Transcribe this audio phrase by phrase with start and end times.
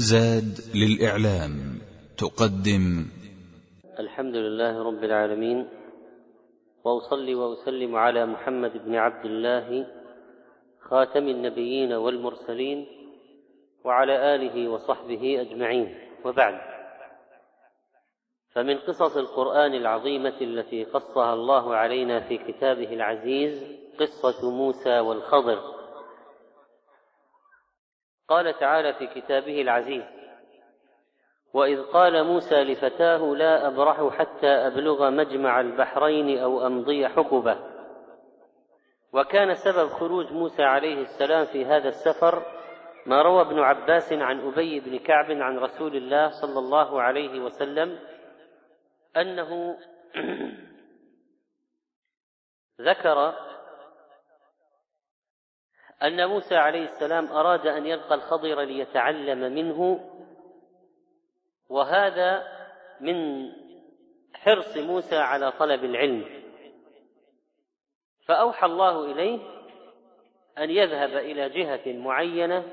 [0.00, 1.78] زاد للإعلام
[2.18, 3.06] تقدم.
[3.98, 5.68] الحمد لله رب العالمين
[6.84, 9.86] وأصلي وأسلم على محمد بن عبد الله
[10.80, 12.86] خاتم النبيين والمرسلين
[13.84, 15.94] وعلى آله وصحبه أجمعين.
[16.24, 16.60] وبعد
[18.52, 23.62] فمن قصص القرآن العظيمة التي قصها الله علينا في كتابه العزيز
[24.00, 25.79] قصة موسى والخضر.
[28.30, 30.04] قال تعالى في كتابه العزيز
[31.54, 37.58] وإذ قال موسى لفتاه لا أبرح حتى أبلغ مجمع البحرين أو أمضي حقبة.
[39.12, 42.42] وكان سبب خروج موسى عليه السلام في هذا السفر
[43.06, 47.98] ما روى ابن عباس عن أبي بن كعب عن رسول الله صلى الله عليه وسلم
[49.16, 49.78] أنه
[52.80, 53.34] ذكر
[56.02, 60.10] أن موسى عليه السلام أراد أن يلقى الخضر ليتعلم منه
[61.68, 62.46] وهذا
[63.00, 63.48] من
[64.34, 66.24] حرص موسى على طلب العلم.
[68.26, 69.38] فأوحى الله إليه
[70.58, 72.64] أن يذهب إلى جهة معينة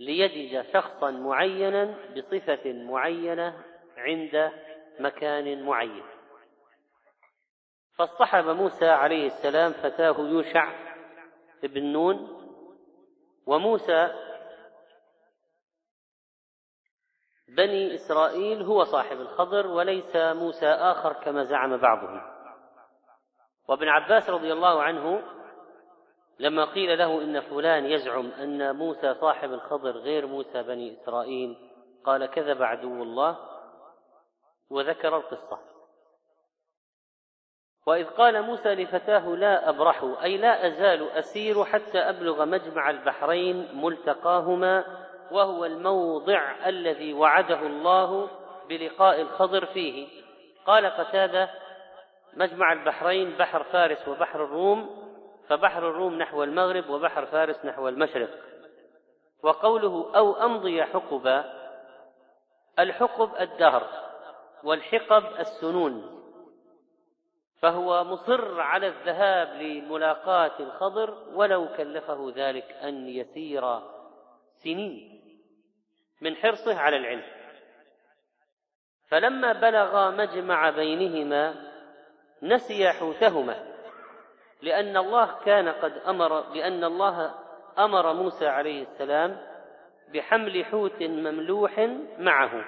[0.00, 3.64] ليجد شخصا معينا بصفة معينة
[3.96, 4.50] عند
[5.00, 6.02] مكان معين.
[7.96, 10.91] فاصطحب موسى عليه السلام فتاه يوشع
[11.64, 12.42] بن نون
[13.46, 14.10] وموسى
[17.48, 22.20] بني إسرائيل هو صاحب الخضر وليس موسى آخر كما زعم بعضهم.
[23.68, 25.22] وابن عباس رضي الله عنه
[26.38, 31.56] لما قيل له إن فلان يزعم أن موسى صاحب الخضر غير موسى بني إسرائيل
[32.04, 33.38] قال كذب عدو الله
[34.70, 35.71] وذكر القصة.
[37.86, 44.84] وإذ قال موسى لفتاه لا أبرح أي لا أزال أسير حتى أبلغ مجمع البحرين ملتقاهما
[45.30, 48.28] وهو الموضع الذي وعده الله
[48.68, 50.08] بلقاء الخضر فيه.
[50.66, 51.50] قال قتادة
[52.36, 55.02] مجمع البحرين بحر فارس وبحر الروم
[55.48, 58.30] فبحر الروم نحو المغرب وبحر فارس نحو المشرق.
[59.42, 61.44] وقوله أو أمضي حقبا
[62.78, 63.86] الحقب الدهر
[64.64, 66.21] والحقب السنون.
[67.62, 73.80] فهو مصر على الذهاب لملاقاة الخضر ولو كلفه ذلك أن يسير
[74.54, 75.22] سنين
[76.20, 77.22] من حرصه على العلم.
[79.08, 81.54] فلما بلغا مجمع بينهما
[82.42, 83.72] نسي حوتهما
[84.62, 87.34] لأن الله كان قد أمر لأن الله
[87.78, 89.38] أمر موسى عليه السلام
[90.12, 92.64] بحمل حوت مملوح معه.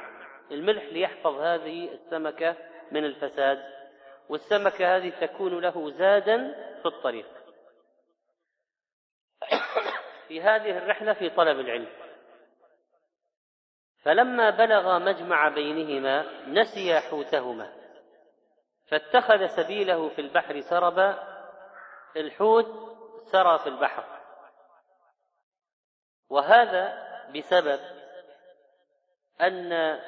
[0.51, 2.57] الملح ليحفظ هذه السمكة
[2.93, 3.74] من الفساد.
[4.29, 6.53] والسمكة هذه تكون له زادا
[6.83, 7.27] في الطريق.
[10.29, 12.05] في هذه الرحلة في طلب العلم.
[14.03, 17.73] فلما بلغا مجمع بينهما نسيا حوتهما.
[18.87, 21.35] فاتخذ سبيله في البحر سربا
[22.17, 22.67] الحوت
[23.33, 24.05] سرى في البحر.
[26.31, 27.05] وهذا
[27.37, 27.81] بسبب
[29.41, 30.01] أن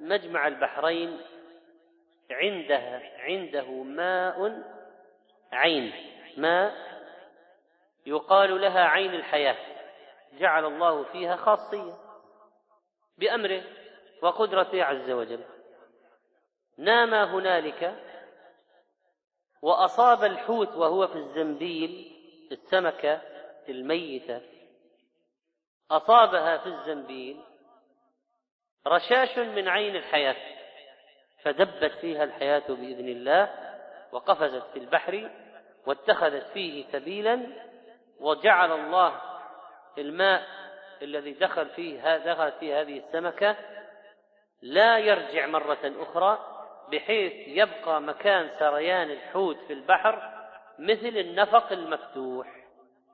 [0.00, 1.20] مجمع البحرين
[2.32, 4.62] عندها عنده ماء
[5.52, 5.92] عين.
[6.36, 6.74] ماء
[8.06, 9.56] يقال لها عين الحياة.
[10.32, 11.94] جعل الله فيها خاصية
[13.18, 13.62] بأمره
[14.22, 15.44] وقدرته عز وجل.
[16.78, 17.94] نام هنالك
[19.62, 22.16] وأصاب الحوت وهو في الزنبيل
[22.52, 23.22] السمكة
[23.68, 24.40] الميتة.
[25.90, 27.40] أصابها في الزنبيل
[28.86, 30.59] رشاش من عين الحياة.
[31.42, 33.50] فدبت فيها الحياة بإذن الله
[34.12, 35.30] وقفزت في البحر
[35.86, 37.46] واتخذت فيه سبيلا
[38.20, 39.20] وجعل الله
[39.98, 40.42] الماء
[41.02, 43.56] الذي دخل فيه دخل فيه هذه السمكة
[44.62, 46.38] لا يرجع مرة أخرى
[46.92, 50.40] بحيث يبقى مكان سريان الحوت في البحر
[50.78, 52.46] مثل النفق المفتوح.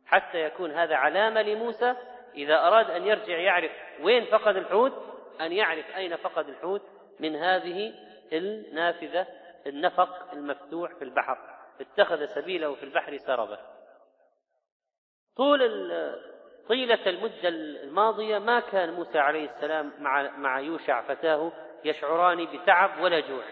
[0.06, 1.94] حتى يكون هذا علامة لموسى
[2.34, 3.70] إذا أراد أن يرجع يعرف
[4.02, 4.92] وين فقد الحوت
[5.40, 6.82] أن يعرف أين فقد الحوت
[7.20, 7.94] من هذه
[8.32, 9.26] النافذة
[9.66, 11.38] النفق المفتوح في البحر.
[11.80, 13.58] اتخذ سبيله في البحر سربا.
[15.36, 15.60] طول
[16.68, 21.52] طيلة المدة الماضية ما كان موسى عليه السلام مع مع يوشع فتاة
[21.84, 23.44] يشعران بتعب ولا جوع.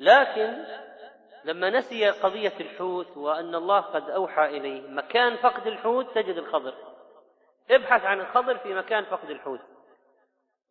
[0.00, 0.64] لكن
[1.44, 6.74] لما نسي قضية الحوت وأن الله قد أوحى إليه مكان فقد الحوت تجد الخضر.
[7.70, 9.60] ابحث عن الخضر في مكان فقد الحوت.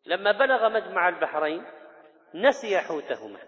[0.06, 1.66] لما بلغ مجمع البحرين
[2.34, 3.40] نسي حوتهما.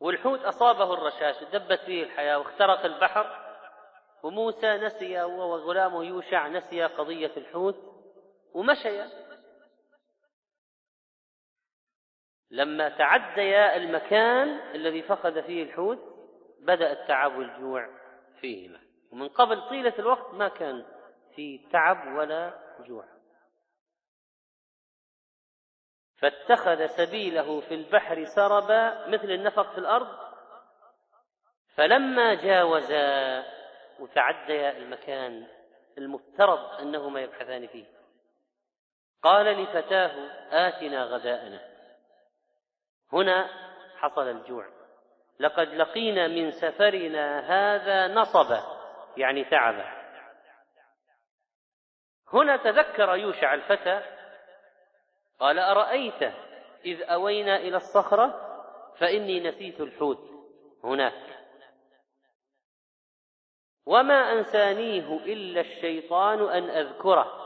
[0.00, 3.50] والحوت أصابه الرشاش دبت فيه الحياة واخترق البحر
[4.22, 7.76] وموسى نسي هو وغلامه يوشع نسي قضية الحوت
[8.54, 9.08] ومشيا
[12.50, 15.98] لما تعديا المكان الذي فقد فيه الحوت
[16.60, 17.88] بدأ التعب والجوع
[18.40, 18.80] فيهما.
[19.12, 20.84] ومن قبل طيلة الوقت ما كان
[21.36, 23.19] في تعب ولا جوع.
[26.20, 30.08] فاتخذ سبيله في البحر سربا مثل النفق في الأرض
[31.74, 33.44] فلما جاوزا
[33.98, 35.46] وتعديا المكان
[35.98, 37.84] المفترض أنهما يبحثان فيه.
[39.22, 40.10] قال لفتاه
[40.50, 41.60] آتنا غداءنا.
[43.12, 43.48] هنا
[43.96, 44.66] حصل الجوع.
[45.40, 48.62] لقد لقينا من سفرنا هذا نصبا
[49.16, 50.00] يعني تعبا
[52.32, 54.19] هنا تذكر يوشع الفتى
[55.40, 56.22] قال أرأيت
[56.84, 58.46] إذ أوينا إلى الصخرة
[58.98, 60.30] فإني نسيت الحوت
[60.84, 61.40] هناك.
[63.86, 67.40] وما أنسانيه إلا الشيطان أن أذكره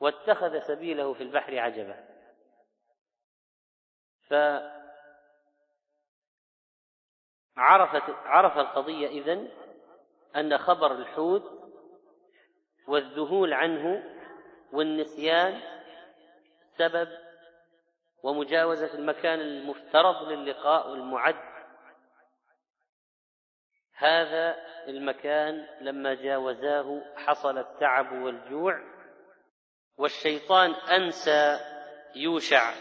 [0.00, 2.08] واتخذ سبيله في البحر عجبا.
[7.56, 9.48] فعرفت عرف القضية إذن
[10.36, 11.58] أن خبر الحوت
[12.88, 14.14] والذهول عنه
[14.72, 15.77] والنسيان
[16.78, 17.08] سبب
[18.22, 21.36] ومجاوزة المكان المفترض للقاء والمعد
[23.96, 24.56] هذا
[24.88, 28.80] المكان لما جاوزاه حصل التعب والجوع
[29.96, 31.58] والشيطان أنسى
[32.16, 32.72] يوشع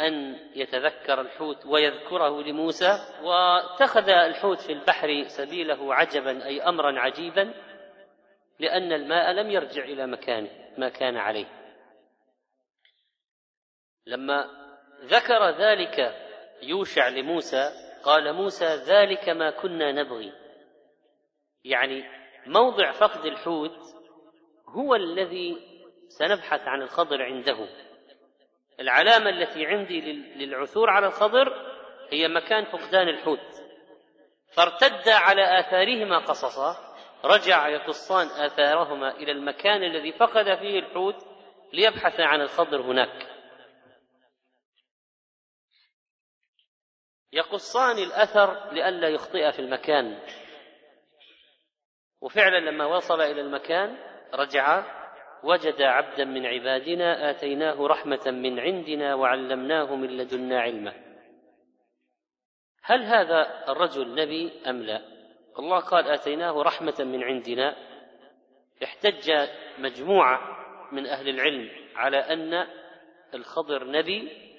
[0.00, 7.54] أن يتذكر الحوت ويذكره لموسى واتخذ الحوت في البحر سبيله عجبا أي أمرا عجيبا
[8.58, 11.63] لأن الماء لم يرجع إلى مكانه ما كان عليه.
[14.06, 14.50] لما
[15.04, 16.14] ذكر ذلك
[16.62, 17.70] يوشع لموسى
[18.04, 20.32] قال موسى ذلك ما كنا نبغي.
[21.64, 22.04] يعني
[22.46, 23.78] موضع فقد الحوت
[24.68, 25.56] هو الذي
[26.08, 27.68] سنبحث عن الخضر عنده.
[28.80, 30.00] العلامة التي عندي
[30.36, 31.52] للعثور على الخضر
[32.10, 33.64] هي مكان فقدان الحوت.
[34.52, 36.76] فارتد على آثارهما قصصا
[37.24, 41.16] رجع يقصان آثارهما إلى المكان الذي فقد فيه الحوت
[41.72, 43.33] ليبحث عن الخضر هناك.
[47.34, 50.18] يقصان الأثر لئلا يخطئ في المكان.
[52.20, 53.96] وفعلا لما وصل إلى المكان
[54.34, 54.84] رجع
[55.42, 60.92] وجد عبدا من عبادنا آتيناه رحمة من عندنا وعلمناه من لدنا علما.
[62.82, 65.02] هل هذا الرجل نبي أم لا؟
[65.58, 67.76] الله قال آتيناه رحمة من عندنا.
[68.84, 69.32] احتج
[69.78, 70.40] مجموعة
[70.92, 72.66] من أهل العلم على أن
[73.34, 74.53] الخضر نبي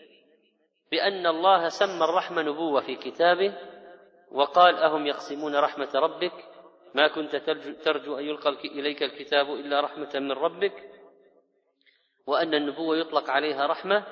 [0.95, 3.53] بأن الله سمى الرحمة نبوة في كتابه
[4.31, 6.33] وقال أهم يقسمون رحمة ربك؟
[6.93, 7.35] ما كنت
[7.85, 10.73] ترجو أن يلقى إليك الكتاب إلا رحمة من ربك؟
[12.27, 14.03] وأن النبوة يطلق عليها رحمة؟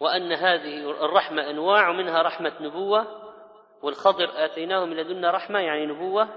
[0.00, 3.06] وأن هذه الرحمة أنواع منها رحمة نبوة؟
[3.82, 6.28] والخضر آتيناه من لدنا رحمة يعني نبوة.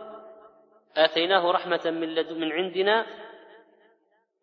[0.98, 3.06] آتيناه رحمة من لدن من عندنا.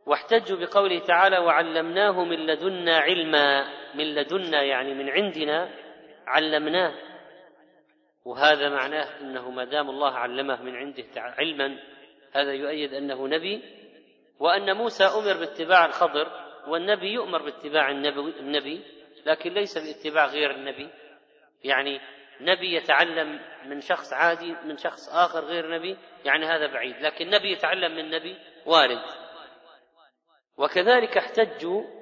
[0.06, 3.81] واحتجوا بقوله تعالى وعلمناه من لدنا علما.
[3.94, 5.70] من لدنا يعني من عندنا
[6.26, 6.94] علمناه
[8.24, 11.78] وهذا معناه إنه ما دام الله علمه من عنده علما
[12.32, 13.62] هذا يؤيد أنه نبي
[14.38, 18.80] وأن موسى أمر باتباع الخضر والنبي يؤمر باتباع النبي,
[19.26, 20.88] لكن ليس باتباع غير النبي.
[21.64, 22.00] يعني
[22.40, 27.52] نبي يتعلم من شخص عادي من شخص آخر غير نبي يعني هذا بعيد لكن نبي
[27.52, 29.02] يتعلم من نبي وارد.
[30.56, 32.01] وكذلك احتجوا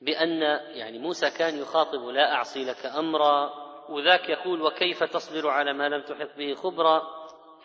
[0.00, 0.42] بأن
[0.76, 3.52] يعني موسى كان يخاطب لا أعصي لك أمرا
[3.88, 7.02] وذاك يقول وكيف تصبر على ما لم تحط به خبرا؟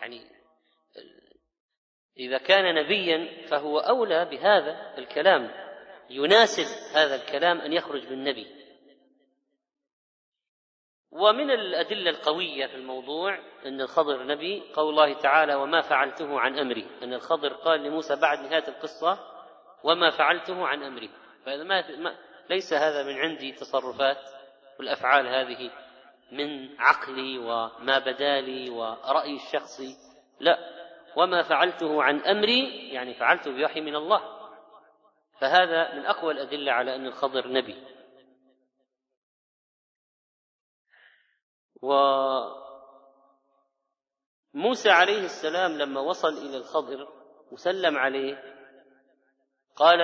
[0.00, 0.22] يعني
[2.18, 5.50] إذا كان نبيا فهو أولى بهذا الكلام
[6.10, 8.60] يناسب هذا الكلام أن يخرج من نبي
[11.10, 16.86] ومن الأدلة القوية في الموضوع أن الخضر نبي قول الله تعالى وما فعلته عن أمري.
[17.02, 19.18] أن الخضر قال لموسى بعد نهاية القصة
[19.84, 21.10] وما فعلته عن أمري.
[21.44, 22.16] فإذا ما
[22.50, 24.18] ليس هذا من عندي تصرفات
[24.78, 25.70] والأفعال هذه
[26.32, 29.96] من عقلي وما بدا لي ورأيي الشخصي.
[30.40, 30.58] لا
[31.16, 34.40] وما فعلته عن أمري يعني فعلته بوحي من الله.
[35.40, 37.86] فهذا من أقوى الأدلة على أن الخضر نبي.
[44.54, 47.08] وموسى عليه السلام لما وصل إلى الخضر
[47.52, 48.60] وسلم عليه
[49.76, 50.00] قال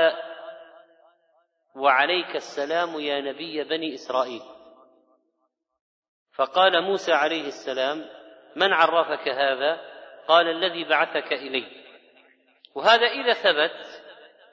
[1.77, 4.43] وعليك السلام يا نبي بني إسرائيل.
[6.35, 8.05] فقال موسى عليه السلام
[8.57, 9.81] من عرفك هذا؟
[10.29, 11.67] قال الذي بعثك إلي.
[12.75, 14.03] وهذا إذا ثبت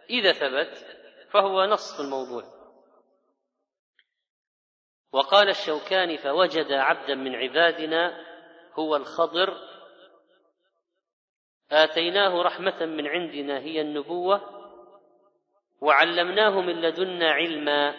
[0.09, 0.85] إذا ثبت
[1.31, 2.43] فهو نص في الموضوع.
[5.11, 8.25] وقال الشوكاني فوجد عبدا من عبادنا
[8.73, 9.57] هو الخضر
[11.71, 14.62] آتيناه رحمة من عندنا هي النبوة
[15.83, 17.95] وعلمناه من لدنا علما.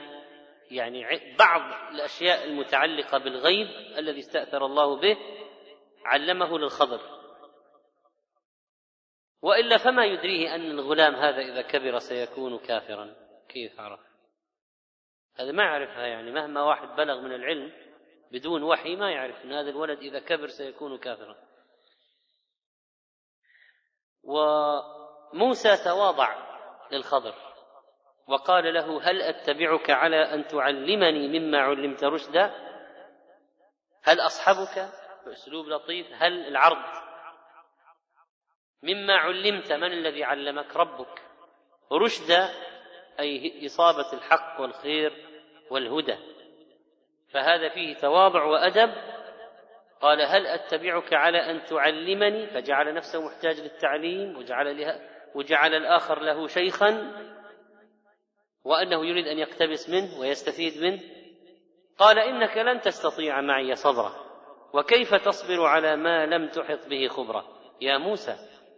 [0.71, 1.07] يعني
[1.38, 3.67] بعض الأشياء المتعلقة بالغيب
[3.99, 5.17] الذي استأثر الله به
[6.05, 7.00] علمه للخضر.
[9.43, 13.14] وإلا فما يدريه أن الغلام هذا إذا كبر سيكون كافرا.
[13.49, 14.00] كيف عرف؟
[15.37, 16.31] هذا ما يعرفها يعني.
[16.31, 17.73] مهما واحد بلغ من العلم
[18.33, 21.37] بدون وحي ما يعرف أن هذا الولد إذا كبر سيكون كافرا.
[24.23, 26.55] وموسى تواضع
[26.93, 27.54] للخضر.
[28.26, 32.50] وقال له هل أتبعك على أن تعلمني مما علمت رشدا؟
[34.02, 34.88] هل أصحبك؟
[35.26, 36.07] بأسلوب لطيف.
[36.12, 37.04] هل العرض؟
[38.83, 41.23] مما علمت من الذي علمك؟ ربك.
[41.93, 42.49] رشدا
[43.21, 45.12] أي إصابة الحق والخير
[45.71, 46.16] والهدى.
[47.33, 48.95] فهذا فيه تواضع وأدب.
[50.00, 55.00] قال هل أتبعك على أن تعلمني؟ فجعل نفسه محتاج للتعليم وجعل
[55.35, 57.12] وجعل الآخر له شيخا.
[58.64, 61.00] وأنه يريد أن يقتبس منه ويستفيد منه.
[61.99, 64.25] قال إنك لن تستطيع معي صبرا.
[64.75, 67.44] وكيف تصبر على ما لم تحط به خبرا
[67.80, 68.37] يا موسى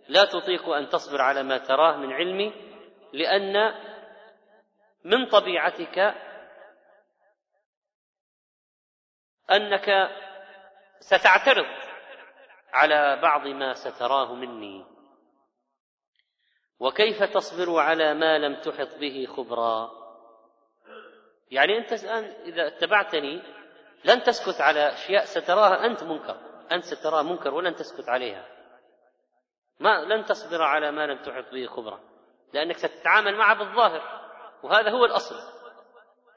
[0.09, 2.53] لا تطيق أن تصبر على ما تراه من علمي
[3.13, 3.75] لأن
[5.05, 6.15] من طبيعتك
[9.51, 10.11] أنك
[11.01, 11.67] ستعترض
[12.73, 14.96] على بعض ما ستراه مني.
[16.81, 19.91] وكيف تصبر على ما لم تحط به خبرا؟
[21.51, 23.43] يعني أنت الآن إذا اتبعتني
[24.05, 26.37] لن تسكت على أشياء ستراها أنت منكر.
[26.73, 28.45] أنت ستراها منكر ولن تسكت عليها.
[29.81, 32.01] ما لن تصبر على ما لم تحط به خبرة
[32.53, 34.03] لأنك ستتعامل معه بالظاهر.
[34.63, 35.37] وهذا هو الأصل.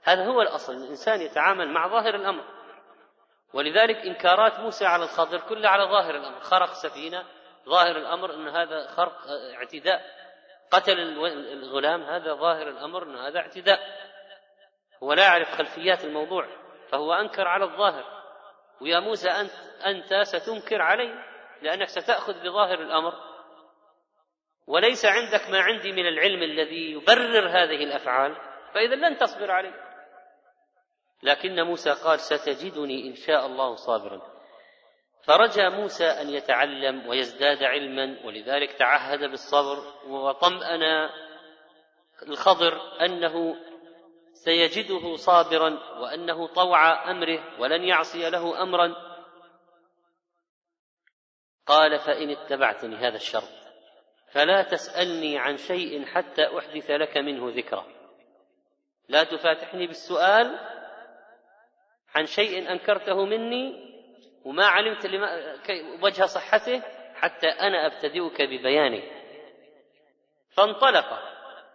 [0.04, 0.74] هذا هو الأصل.
[0.74, 2.44] الإنسان يتعامل مع ظاهر الأمر.
[3.54, 6.40] ولذلك إنكارات موسى على الخضر كلها على ظاهر الأمر.
[6.40, 7.24] خرق سفينة.
[7.66, 9.18] ظاهر الأمر أن هذا خرق
[9.54, 10.19] اعتداء.
[10.72, 11.00] قتل
[11.54, 13.80] الغلام هذا ظاهر الأمر أن هذا اعتداء.
[15.04, 16.48] هو لا يعرف خلفيات الموضوع
[16.90, 18.06] فهو أنكر على الظاهر.
[18.82, 19.52] ويا موسى أنت
[19.86, 21.14] أنت ستنكر علي
[21.62, 23.14] لأنك ستأخذ بظاهر الأمر.
[24.68, 28.36] وليس عندك ما عندي من العلم الذي يبرر هذه الأفعال
[28.74, 29.90] فإذا لن تصبر عليه
[31.24, 34.39] لكن موسى قال ستجدني إن شاء الله صابرا.
[35.24, 41.10] فرجى موسى أن يتعلم ويزداد علما ولذلك تعهد بالصبر وطمأن
[42.28, 43.56] الخضر أنه
[44.34, 48.96] سيجده صابرا وأنه طوع أمره ولن يعصي له أمرا.
[51.66, 53.50] قال فإن اتبعتني هذا الشرط
[54.32, 57.86] فلا تسألني عن شيء حتى أحدث لك منه ذكرى.
[59.08, 60.60] لا تفاتحني بالسؤال
[62.16, 63.89] عن شيء أنكرته مني
[64.46, 65.56] وما علمت لما
[66.02, 66.82] وجه صحته
[67.16, 69.04] حتى أنا أبتدئك ببيانه
[70.50, 71.20] فانطلق.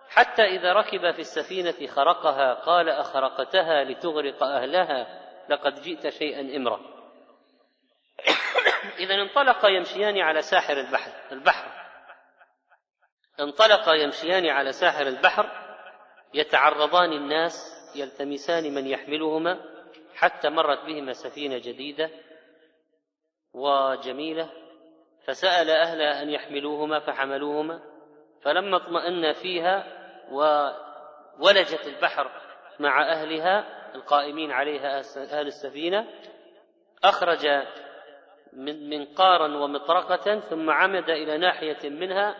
[0.09, 6.81] حتى إذا ركب في السفينة خرقها قال أخرقتها لتغرق أهلها لقد جئت شيئا إمرا.
[9.03, 11.11] إذا انطلق يمشيان على ساحر البحر.
[11.33, 11.85] البحر.
[13.41, 15.51] انطلقا يمشيان على ساحر البحر
[16.35, 19.61] يتعرضان الناس يلتمسان من يحملهما
[20.15, 22.11] حتى مرت بهما سفينة جديدة
[23.55, 24.51] وجميلة
[25.27, 27.81] فسأل اهلها أن يحملوهما فحملوهما
[28.43, 29.87] فلما اطمأن فيها
[30.31, 32.31] وولجت البحر
[32.81, 36.07] مع أهلها القائمين عليها أهل السفينة
[37.05, 37.47] أخرج
[38.53, 42.35] من منقارا ومطرقة ثم عمد إلى ناحية منها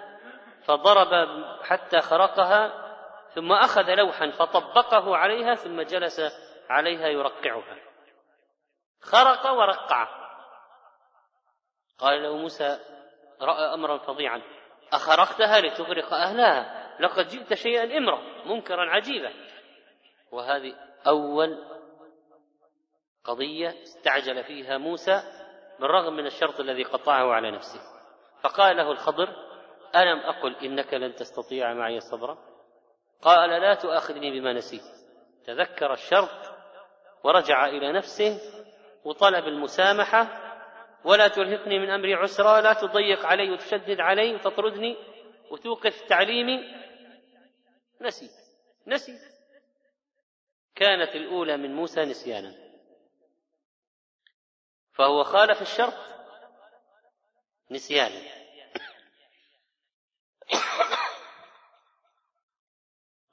[0.65, 2.85] فضرب حتى خرقها
[3.35, 6.21] ثم أخذ لوحا فطبقه عليها ثم جلس
[6.69, 7.77] عليها يرقعها.
[9.03, 10.24] خرق ورقع.
[11.99, 12.79] قال له موسى
[13.41, 14.43] رأى أمرا فظيعا.
[14.93, 16.85] أخرقتها لتغرق أهلها.
[17.01, 19.33] لقد جئت شيئا إمرا منكرا عجيبا.
[20.33, 20.75] وهذه
[21.07, 21.65] أول
[23.25, 25.23] قضية استعجل فيها موسى
[25.81, 27.81] بالرغم من الشرط الذي قطعه على نفسه.
[28.43, 29.29] فقال له الخضر
[29.97, 32.39] ألم أقل إنك لن تستطيع معي صبرا؟
[33.23, 35.05] قال لا تؤاخذني بما نسيت.
[35.47, 36.55] تذكر الشرط
[37.25, 38.41] ورجع إلى نفسه
[39.05, 40.44] وطلب المسامحة
[41.05, 44.97] ولا ترهقني من أمري عسرا لا تضيق علي وتشدد علي وتطردني
[45.51, 46.75] وتوقف تعليمي.
[48.01, 48.31] نسيت
[48.87, 49.21] نسيت.
[50.75, 52.55] كانت الأولى من موسى نسيانا.
[54.93, 55.95] فهو خالف الشرط
[57.71, 58.35] نسيانا.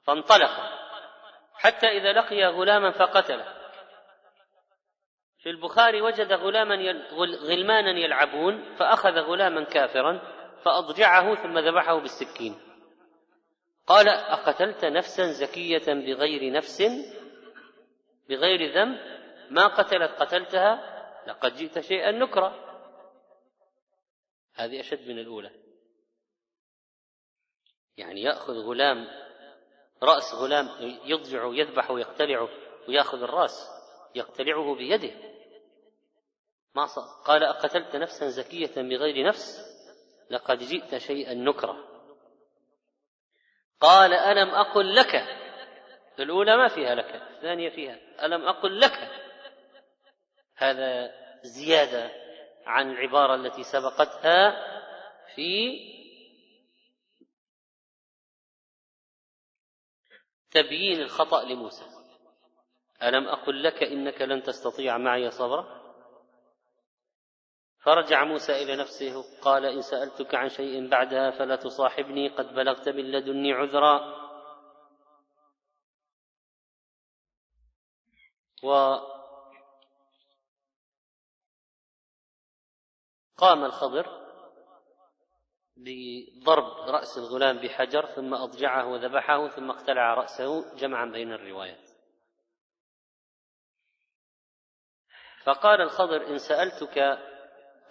[0.04, 0.82] فانطلق.
[1.54, 3.61] حتى إذا لقي غلاما فقتله.
[5.42, 7.02] في البخاري وجد غلاما يل...
[7.36, 10.20] غلمانا يلعبون فأخذ غلاما كافرا
[10.64, 12.60] فأضجعه ثم ذبحه بالسكين.
[13.86, 16.82] قال أقتلت نفسا زكية بغير نفس
[18.28, 18.98] بغير ذنب؟
[19.50, 20.92] ما قتلت قتلتها؟
[21.26, 22.54] لقد جئت شيئا نكرا
[24.54, 25.50] هذه أشد من الأولى.
[27.96, 29.08] يعني يأخذ غلام
[30.02, 30.68] رأس غلام
[31.04, 32.48] يضجع يذبح ويقتلعه
[32.88, 33.70] ويأخذ الرأس
[34.14, 35.31] يقتلعه بيده.
[36.74, 36.86] ما
[37.24, 39.72] قال أقتلت نفسا زكية بغير نفس؟
[40.30, 41.76] لقد جئت شيئا نكرا
[43.80, 45.14] قال ألم أقل لك؟
[46.18, 47.98] الأولى ما فيها لك الثانية فيها.
[48.26, 49.10] ألم أقل لك؟
[50.56, 51.12] هذا
[51.42, 52.10] زيادة
[52.66, 54.50] عن العبارة التي سبقتها
[55.34, 55.78] في
[60.50, 61.84] تبيين الخطأ لموسى.
[63.02, 65.81] ألم أقل لك إنك لن تستطيع معي صبرا؟
[67.82, 73.12] فرجع موسى إلى نفسه قال إن سألتك عن شيء بعدها فلا تصاحبني قد بلغت من
[73.12, 74.22] لدني عذرا.
[78.62, 79.02] وقام
[83.64, 84.22] الخضر
[85.76, 91.88] بضرب رأس الغلام بحجر ثم أضجعه وذبحه ثم اقتلع رأسه جمعا بين الروايات.
[95.44, 96.98] فقال الخضر إن سألتك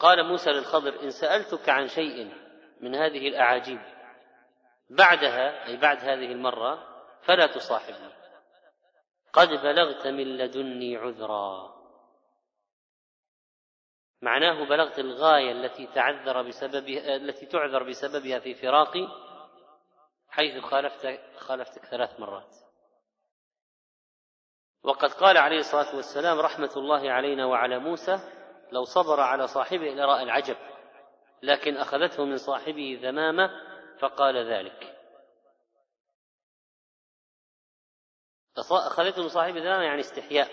[0.01, 2.34] قال موسى للخضر إن سألتك عن شيء
[2.79, 3.81] من هذه الأعاجيب
[4.89, 6.88] بعدها أي بعد هذه المرة
[7.22, 8.13] فلا تصاحبني.
[9.34, 11.81] قد بلغت من لدني عذرا.
[14.22, 19.08] معناه بلغت الغاية التي تعذر بسببها التي تعذر بسببها في فراقي
[20.29, 22.55] حيث خالفتك خالفتك ثلاث مرات.
[24.83, 28.40] وقد قال عليه الصلاة والسلام رحمة الله علينا وعلى موسى
[28.72, 30.57] لو صبر على صاحبه لرأى العجب
[31.44, 33.50] لكن أخذته من صاحبه ذمامة
[34.00, 34.98] فقال ذلك.
[38.57, 40.50] أخذته من صاحبه ذمامة يعني استحياء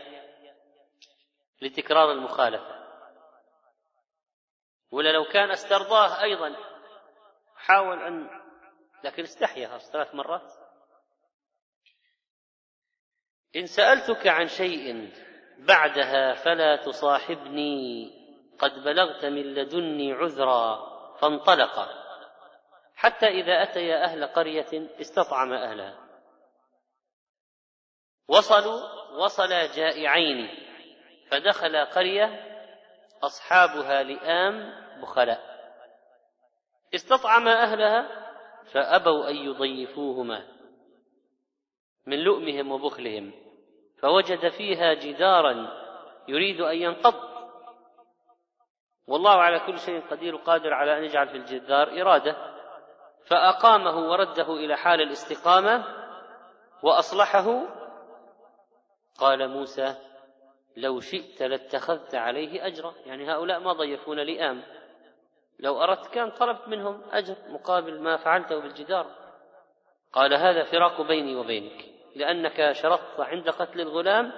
[1.63, 2.79] لتكرار المخالفة.
[4.91, 6.57] ولا لو كان استرضاه أيضا
[7.57, 8.31] حاول أن
[9.05, 10.53] لكن استحيا ثلاث مرات.
[13.57, 15.13] إن سألتك عن شيء
[15.59, 18.18] بعدها فلا تصاحبني.
[18.59, 20.79] قد بلغت من لدني عذرا
[21.21, 21.88] فانطلقا.
[22.97, 25.99] حتى إذا أتيا أهل قرية استطعم أهلها.
[28.29, 28.81] وصلوا
[29.25, 30.49] وصلا جائعين.
[31.31, 32.44] فدخل قرية
[33.23, 35.59] أصحابها لئام بخلاء
[36.94, 38.29] استطعم أهلها
[38.73, 40.47] فأبوا أن يضيفوهما
[42.07, 43.48] من لؤمهم وبخلهم.
[44.03, 45.73] فوجد فيها جدارا
[46.29, 47.15] يريد أن ينقض.
[49.07, 52.37] والله على كل شيء قدير قادر على أن يجعل في الجدار إرادة.
[53.27, 55.85] فأقامه ورده إلى حال الاستقامة
[56.83, 57.63] وأصلحه.
[59.21, 59.95] قال موسى
[60.77, 62.95] لو شئت لاتخذت عليه أجرا.
[63.07, 64.63] يعني هؤلاء ما ضيفون لئام.
[65.59, 69.07] لو أردت كان طلبت منهم أجر مقابل ما فعلته بالجدار.
[70.13, 71.98] قال هذا فراق بيني وبينك.
[72.19, 74.33] لأنك شرطت عند قتل الغلام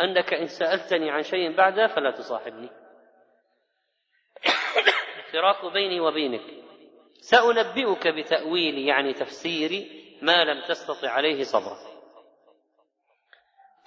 [0.00, 2.70] أنك إن سألتني عن شيء بعده فلا تصاحبني.
[5.32, 6.62] فراق بيني وبينك.
[7.20, 9.86] سأنبئك بتأويل يعني تفسير
[10.22, 11.78] ما لم تستطع عليه صبرا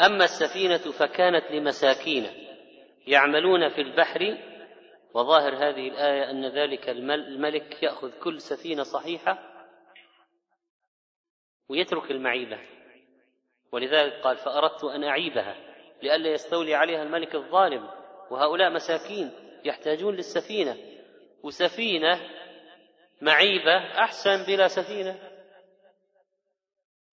[0.02, 2.28] أما السفينة فكانت لمساكين
[3.08, 4.38] يعملون في البحر
[5.14, 9.40] وظاهر هذه الآية أن ذلك الملك يأخذ كل سفينة صحيحة
[11.70, 12.60] ويترك المعيبة.
[13.76, 15.56] ولذلك قال فأردت أن أعيبها
[16.04, 17.90] لئلا يستولي عليها الملك الظالم
[18.32, 19.32] وهؤلاء مساكين
[19.66, 20.78] يحتاجون للسفينة
[21.44, 22.22] وسفينة
[23.22, 25.20] معيبة أحسن بلا سفينة.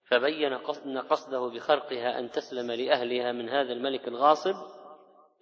[0.04, 0.54] فبين
[0.98, 4.54] قصده بخرقها أن تسلم لأهلها من هذا الملك الغاصب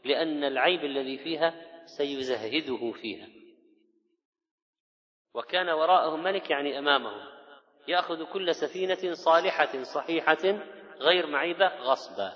[0.04, 1.54] لأن العيب الذي فيها
[1.98, 3.28] سيزهده فيها.
[5.34, 7.26] وكان وراءهم ملك يعني أمامهم
[7.88, 10.60] يأخذ كل سفينة صالحة صحيحة
[11.00, 12.32] غير معيبة غصبا.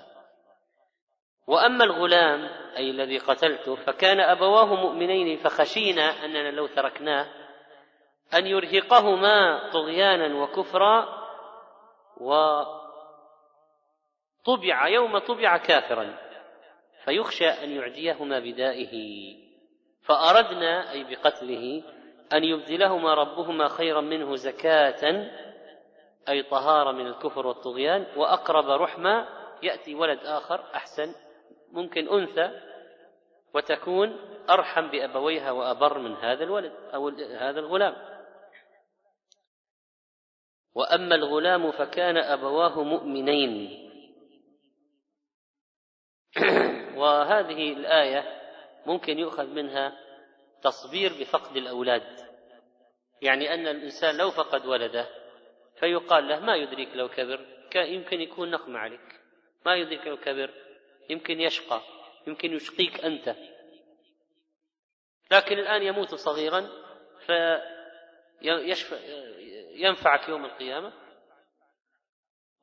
[1.47, 7.27] وأما الغلام أي الذي قتلته فكان أبواه مؤمنين فخشينا أننا لو تركناه
[8.33, 11.25] أن يرهقهما طغيانا وكفرا
[12.17, 12.87] وطبع
[14.87, 16.17] يوم طبع كافرا
[17.05, 19.35] فيخشى أن يعديهما بدائه.
[20.01, 21.83] فأردنا أي بقتله
[22.33, 25.29] أن يبدلهما ربهما خيرا منه زكاة
[26.29, 29.27] أي طهارة من الكفر والطغيان وأقرب رحمة
[29.63, 31.15] يأتي ولد آخر أحسن
[31.71, 32.61] ممكن أنثى
[33.53, 37.95] وتكون أرحم بأبويها وأبر من هذا الولد أو هذا الغلام.
[40.75, 43.81] وأما الغلام فكان أبواه مؤمنين.
[46.99, 48.41] وهذه الآية
[48.85, 49.93] ممكن يؤخذ منها
[50.61, 52.25] تصبير بفقد الأولاد.
[53.21, 55.24] يعني أن الإنسان لو فقد ولده
[55.79, 59.21] فيقال له ما يدريك لو كبر يمكن يكون نقمة عليك.
[59.65, 60.53] ما يدريك لو كبر
[61.09, 61.81] يمكن يشقى
[62.27, 63.35] يمكن يشقيك أنت.
[65.31, 66.69] لكن الآن يموت صغيرا
[69.71, 70.93] فينفعك يوم القيامة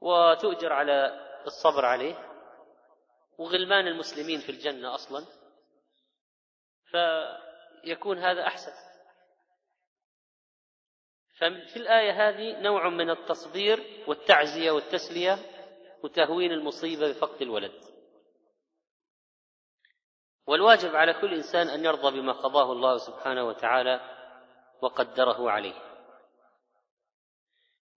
[0.01, 2.29] وتؤجر على الصبر عليه.
[3.39, 5.27] وغلمان المسلمين في الجنة أصلا
[6.85, 8.73] فيكون هذا أحسن.
[11.43, 15.39] ففي الآية هذه نوع من التصبير والتعزية والتسلية
[16.03, 17.73] وتهوين المصيبة بفقد الولد.
[20.47, 24.01] والواجب على كل إنسان أن يرضى بما قضاه الله سبحانه وتعالى
[24.83, 25.75] وقدره عليه.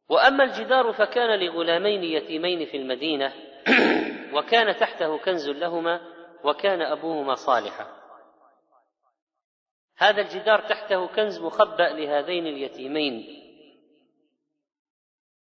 [0.10, 3.34] وأما الجدار فكان لغلامين يتيمين في المدينة
[4.36, 6.01] وكان تحته كنز لهما
[6.43, 8.04] وكان أبوهما صالحا.
[9.97, 13.41] هذا الجدار تحته كنز مخبأ لهذين اليتيمين.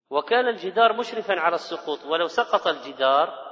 [0.10, 3.46] وكان الجدار مشرفا على السقوط ولو سقط الجدار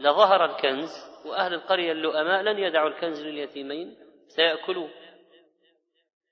[0.00, 0.90] لظهر الكنز
[1.24, 4.90] وأهل القرية اللؤماء لن يدعوا الكنز لليتيمين سيأكلوه.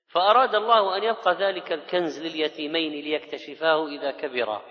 [0.07, 4.61] فأراد الله أن يبقى ذلك الكنز لليتيمين ليكتشفاه إذا كبرا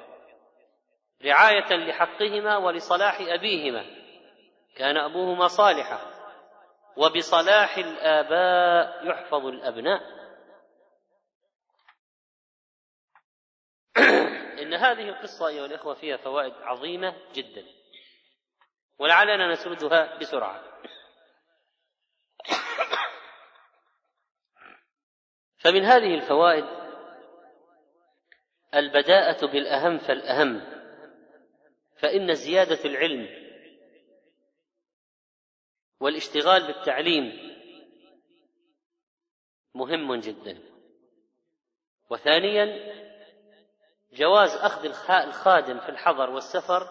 [1.24, 3.84] رعاية لحقهما ولصلاح أبيهما.
[4.76, 6.21] كان أبوهما صالحا.
[6.96, 10.02] وبصلاح الآباء يحفظ الأبناء.
[14.62, 17.64] إن هذه القصة أيها الإخوة فيها فوائد عظيمة جدا.
[18.98, 20.62] ولعلنا نسردها بسرعة.
[25.62, 26.64] فمن هذه الفوائد
[28.74, 30.82] البداءة بالأهم فالأهم.
[31.96, 33.41] فإن زيادة العلم
[36.02, 37.52] والاشتغال بالتعليم
[39.74, 40.58] مهم جدا.
[42.10, 42.92] وثانيا
[44.12, 46.88] جواز أخذ الخادم في الحضر والسفر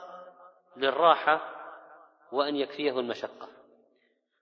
[0.77, 1.55] للراحة
[2.31, 3.47] وأن يكفيه المشقة.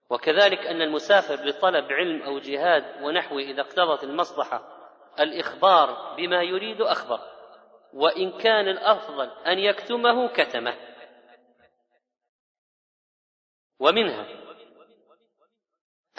[0.10, 7.20] وكذلك أن المسافر لطلب علم أو جهاد ونحوه إذا اقتضت المصلحة الإخبار بما يريد أخبر.
[7.94, 10.76] وإن كان الأفضل أن يكتمه كتمه.
[13.80, 14.39] ومنها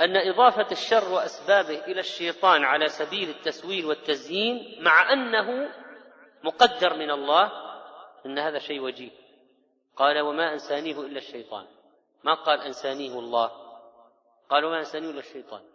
[0.01, 5.71] أن إضافة الشر وأسبابه إلى الشيطان على سبيل التسويل والتزيين مع أنه
[6.45, 7.53] مقدر من الله
[8.27, 9.11] إن هذا شيء وجيه.
[9.97, 11.67] قال وما أنسانيه إلا الشيطان.
[12.25, 13.51] ما قال أنسانيه الله.
[14.51, 15.63] قال وما أنسانيه إلا الشيطان.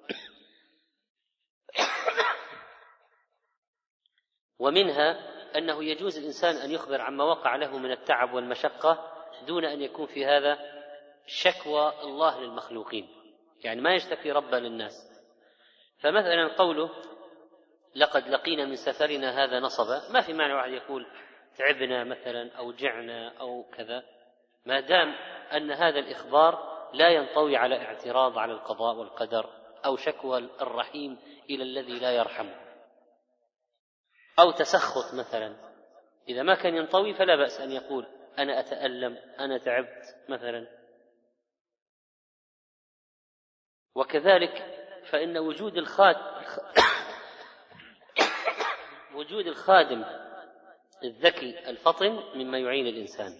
[4.59, 9.11] ومنها أنه يجوز الإنسان أن يخبر عما وقع له من التعب والمشقة
[9.47, 10.59] دون أن يكون في هذا
[11.27, 13.24] شكوى الله للمخلوقين.
[13.65, 14.93] يعني ما يشتكي ربه للناس.
[15.99, 16.89] فمثلا قوله
[17.95, 21.07] لقد لقينا من سفرنا هذا نصبا ما في معنى واحد يقول
[21.57, 24.03] تعبنا مثلا أو جعنا أو كذا
[24.65, 25.15] ما دام
[25.53, 29.49] أن هذا الإخبار لا ينطوي على اعتراض على القضاء والقدر
[29.85, 31.17] أو شكوى الرحيم
[31.49, 32.49] إلى الذي لا يرحم
[34.39, 35.55] أو تسخط مثلا
[36.29, 40.67] إذا ما كان ينطوي فلا بأس أن يقول أنا أتألم أنا تعبت مثلا.
[43.95, 44.65] وكذلك
[45.11, 46.19] فإن وجود الخادم
[49.15, 50.05] وجود الخادم
[51.03, 53.33] الذكي الفطن مما يعين الإنسان.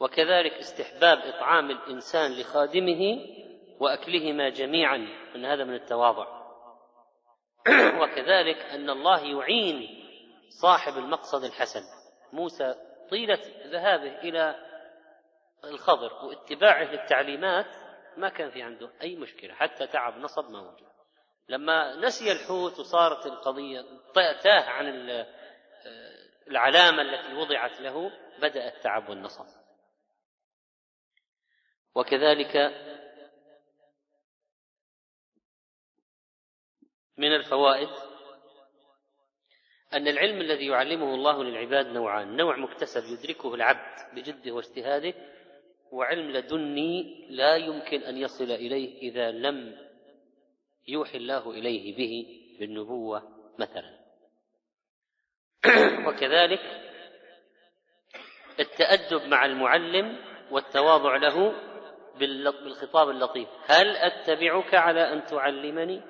[0.00, 3.26] وكذلك استحباب إطعام الإنسان لخادمه
[3.80, 6.26] وأكلهما جميعا أن هذا من التواضع.
[8.02, 10.04] وكذلك أن الله يعين
[10.48, 11.82] صاحب المقصد الحسن.
[12.32, 12.74] موسى
[13.10, 14.54] طيلة ذهابه إلى
[15.64, 17.87] الخضر واتباعه للتعليمات
[18.18, 20.88] ما كان في عنده أي مشكلة حتى تعب نصب ما وجد.
[21.48, 24.86] لما نسي الحوت وصارت القضية تاه عن
[26.48, 29.46] العلامة التي وضعت له بدأ التعب والنصب.
[31.94, 32.56] وكذلك
[37.16, 37.88] من الفوائد
[39.92, 42.36] أن العلم الذي يعلمه الله للعباد نوعان.
[42.36, 45.14] نوع مكتسب يدركه العبد بجده واجتهاده
[45.92, 49.76] وعلم لدني لا يمكن أن يصل إليه إذا لم
[50.88, 52.26] يوحي الله إليه به
[52.60, 53.22] بالنبوة
[53.58, 53.98] مثلا.
[56.08, 56.60] وكذلك
[58.60, 60.18] التأدب مع المعلم
[60.50, 61.54] والتواضع له
[62.18, 63.48] بالخطاب اللطيف.
[63.66, 66.02] هل أتبعك على أن تعلمني؟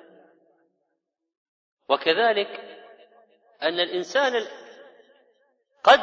[1.89, 2.79] وكذلك
[3.63, 4.33] أن الإنسان
[5.89, 6.01] قد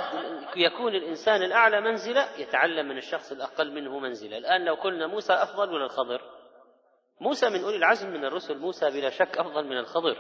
[0.56, 4.38] يكون الإنسان الأعلى منزلة يتعلم من الشخص الأقل منه منزلة.
[4.38, 6.22] الآن لو قلنا موسى أفضل من الخضر.
[7.22, 10.18] موسى من أولي العزم من الرسل موسى بلا شك أفضل من الخضر.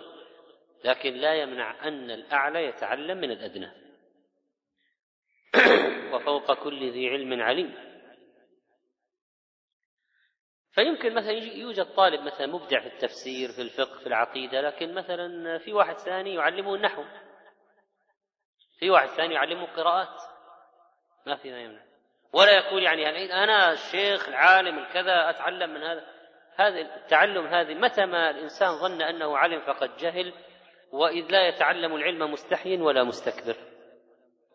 [0.86, 3.71] لكن لا يمنع أن الأعلى يتعلم من الأدنى.
[6.13, 7.75] وفوق كل ذي علم عليم.
[10.71, 15.73] فيمكن مثلا يوجد طالب مثلا مبدع في التفسير في الفقه في العقيدة لكن مثلا في
[15.73, 17.04] واحد ثاني يعلمه النحو.
[18.79, 20.21] في واحد ثاني يعلمه قراءات؟
[21.25, 21.81] ما في ما يمنع.
[22.33, 26.05] ولا يقول يعني أنا الشيخ العالم الكذا أتعلم من هذا.
[26.55, 30.33] هذا التعلم هذه متى ما الإنسان ظن أنه علم فقد جهل
[30.91, 33.55] وإذ لا يتعلم العلم مستحي ولا مستكبر.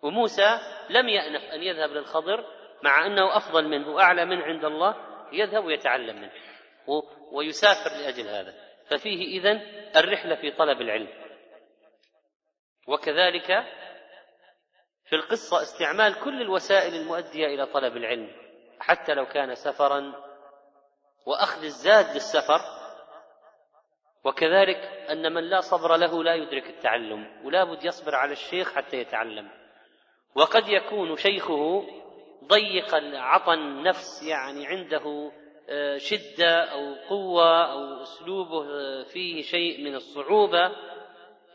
[0.03, 0.59] وموسى
[0.91, 2.45] لم يأنف أن يذهب للخضر
[2.83, 4.95] مع أنه أفضل منه وأعلى منه عند الله
[5.33, 6.33] يذهب ويتعلم منه
[7.33, 8.55] ويسافر لأجل هذا.
[8.91, 9.61] ففيه إذن
[9.97, 11.09] الرحلة في طلب العلم.
[12.87, 13.65] وكذلك
[15.11, 18.31] في القصة استعمال كل الوسائل المؤدية إلى طلب العلم
[18.81, 20.13] حتى لو كان سفرا
[21.27, 22.61] وأخذ الزاد للسفر
[24.25, 24.77] وكذلك
[25.11, 29.51] أن من لا صبر له لا يدرك التعلم ولا بد يصبر على الشيخ حتى يتعلم.
[30.35, 31.85] وقد يكون شيخه
[32.45, 35.33] ضيق العطن نفس يعني عنده
[35.69, 40.71] آه، شدة أو قوة أو أسلوبه آه، فيه شيء من الصعوبة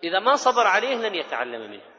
[0.04, 1.94] إذا ما صبر عليه لن يتعلم منه.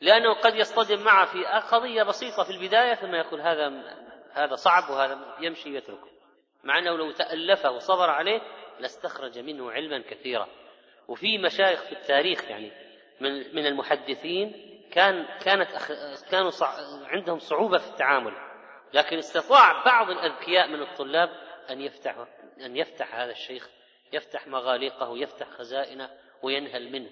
[0.00, 3.72] لأنه قد يصطدم معه في قضية بسيطة في البداية ثم يقول هذا
[4.32, 6.08] هذا صعب وهذا يمشي يتركه
[6.64, 8.40] مع أنه لو تألفه وصبر عليه
[8.80, 10.48] لاستخرج منه علما كثيرا.
[11.08, 12.72] وفي مشايخ في التاريخ يعني
[13.20, 14.52] من من المحدثين
[14.92, 15.68] كان كانت
[16.30, 16.50] كانوا
[17.06, 18.32] عندهم صعوبة في التعامل.
[18.94, 21.30] لكن استطاع بعض الأذكياء من الطلاب
[21.70, 22.26] أن يفتح
[22.60, 23.68] أن يفتح هذا الشيخ
[24.12, 26.10] يفتح مغاليقه يفتح خزائنه
[26.42, 27.10] وينهل منه.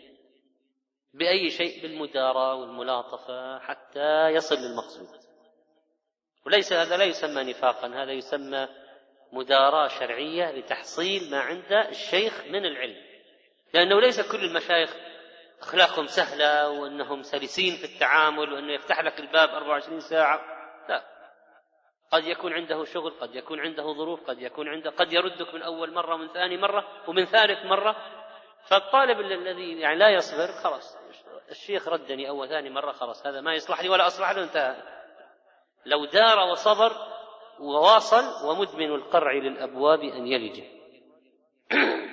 [1.14, 5.08] بأي شيء بالمداراة والملاطفة حتى يصل للمقصود.
[6.46, 8.68] وليس هذا لا يسمى نفاقا هذا يسمى
[9.32, 12.96] مداراة شرعية لتحصيل ما عند الشيخ من العلم.
[13.74, 14.96] لأنه ليس كل المشايخ
[15.60, 20.40] أخلاقهم سهلة وأنهم سلسين في التعامل وأنه يفتح لك الباب 24 ساعة.
[20.88, 21.04] لا.
[22.10, 25.92] قد يكون عنده شغل قد يكون عنده ظروف قد يكون عنده قد يردك من أول
[25.94, 27.96] مرة ومن ثاني مرة ومن ثالث مرة
[28.68, 30.96] فالطالب الذي يعني لا يصبر خلاص
[31.50, 34.82] الشيخ ردني أول ثاني مرة خلاص هذا ما يصلح لي ولا أصلح له انتهى.
[35.86, 36.92] لو دار وصبر
[37.60, 40.60] وواصل ومدمن القرع للأبواب أن يلج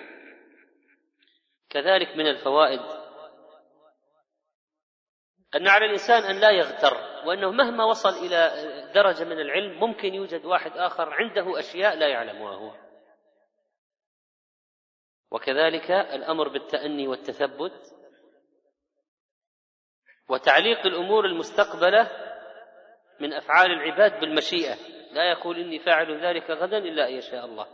[1.70, 2.82] كذلك من الفوائد
[5.56, 6.94] أن على الإنسان أن لا يغتر
[7.26, 8.52] وأنه مهما وصل إلى
[8.96, 12.91] درجة من العلم ممكن يوجد واحد آخر عنده أشياء لا يعلمها هو.
[15.32, 17.96] وكذلك الأمر بالتأني والتثبت
[20.30, 22.12] وتعليق الأمور المستقبلة
[23.20, 24.76] من أفعال العباد بالمشيئة.
[25.12, 27.68] لا يقول إني فاعل ذلك غدا إلا أن يشاء الله.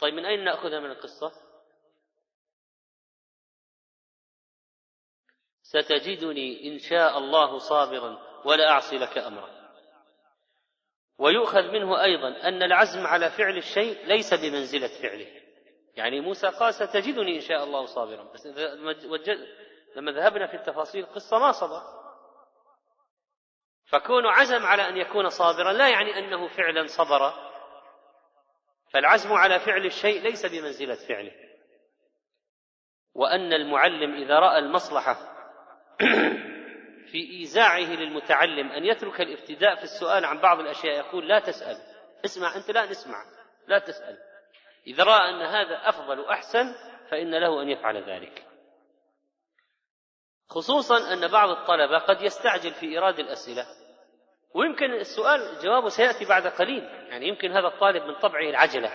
[0.00, 1.32] طيب من أين نأخذها من القصة؟
[5.62, 9.61] ستجدني إن شاء الله صابرا ولا أعصي لك أمرا.
[11.22, 15.26] ويؤخذ منه أيضا أن العزم على فعل الشيء ليس بمنزلة فعله.
[15.96, 18.22] يعني موسى قال ستجدني إن شاء الله صابرا.
[18.22, 18.46] بس
[19.96, 21.82] لما ذهبنا في التفاصيل القصة ما صبر.
[23.86, 27.32] فكون عزم على أن يكون صابرا لا يعني أنه فعلا صبر.
[28.92, 31.32] فالعزم على فعل الشيء ليس بمنزلة فعله.
[33.14, 35.16] وأن المعلم إذا رأى المصلحة
[37.12, 41.76] في إيزاعه للمتعلم أن يترك الابتداء في السؤال عن بعض الأشياء يقول لا تسأل.
[42.24, 43.24] اسمع أنت لا نسمع.
[43.66, 44.18] لا تسأل.
[44.86, 46.74] إذا رأى أن هذا أفضل وأحسن
[47.10, 48.44] فإن له أن يفعل ذلك.
[50.48, 53.66] خصوصا أن بعض الطلبة قد يستعجل في إيراد الأسئلة.
[54.54, 56.84] ويمكن السؤال جوابه سيأتي بعد قليل.
[56.84, 58.92] يعني يمكن هذا الطالب من طبعه العجلة.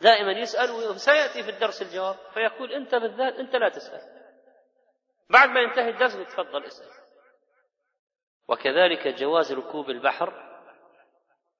[0.00, 2.16] دائما يسأل وسيأتي في الدرس الجواب.
[2.34, 4.00] فيقول أنت بالذات أنت لا تسأل.
[5.30, 6.99] بعد ما ينتهي الدرس تفضل اسأل.
[8.50, 10.50] وكذلك جواز ركوب البحر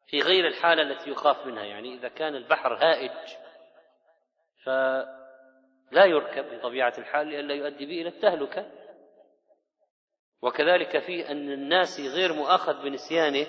[0.06, 1.64] في غير الحالة التي يخاف منها.
[1.64, 3.10] يعني إذا كان البحر هائج
[4.64, 8.70] فلا يركب بطبيعة الحال لئلا يؤدي به إلى التهلكة.
[10.42, 13.46] وكذلك في أن الناس غير مؤاخذ بنسيانه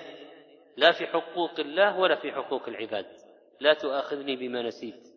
[0.76, 3.06] لا في حقوق الله ولا في حقوق العباد.
[3.60, 5.08] لا تؤاخذني بما نسيت.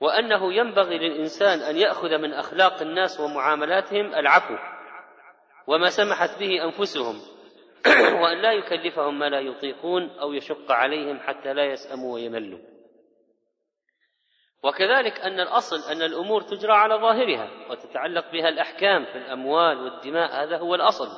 [0.00, 4.79] وأنه ينبغي للإنسان أن يأخذ من أخلاق الناس ومعاملاتهم العفو.
[5.66, 7.20] وما سمحت به أنفسهم
[8.22, 12.58] وأن لا يكلفهم ما لا يطيقون أو يشق عليهم حتى لا يسأموا ويملوا.
[14.62, 20.58] وكذلك أن الأصل أن الأمور تجرى على ظاهرها وتتعلق بها الأحكام في الأموال والدماء هذا
[20.58, 21.08] هو الأصل.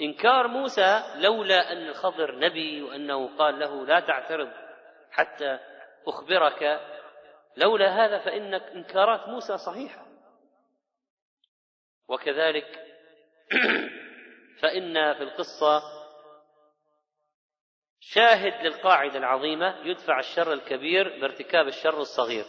[0.00, 4.48] إنكار موسى لولا أن الخضر نبي وأنه قال له لا تعترض
[5.10, 5.58] حتى
[6.06, 6.80] أخبرك
[7.56, 10.06] لولا هذا فإن إنكارات موسى صحيحة.
[12.08, 12.89] وكذلك
[14.60, 15.82] فإن في القصة
[18.00, 22.44] شاهد للقاعدة العظيمة يدفع الشر الكبير بارتكاب الشر الصغير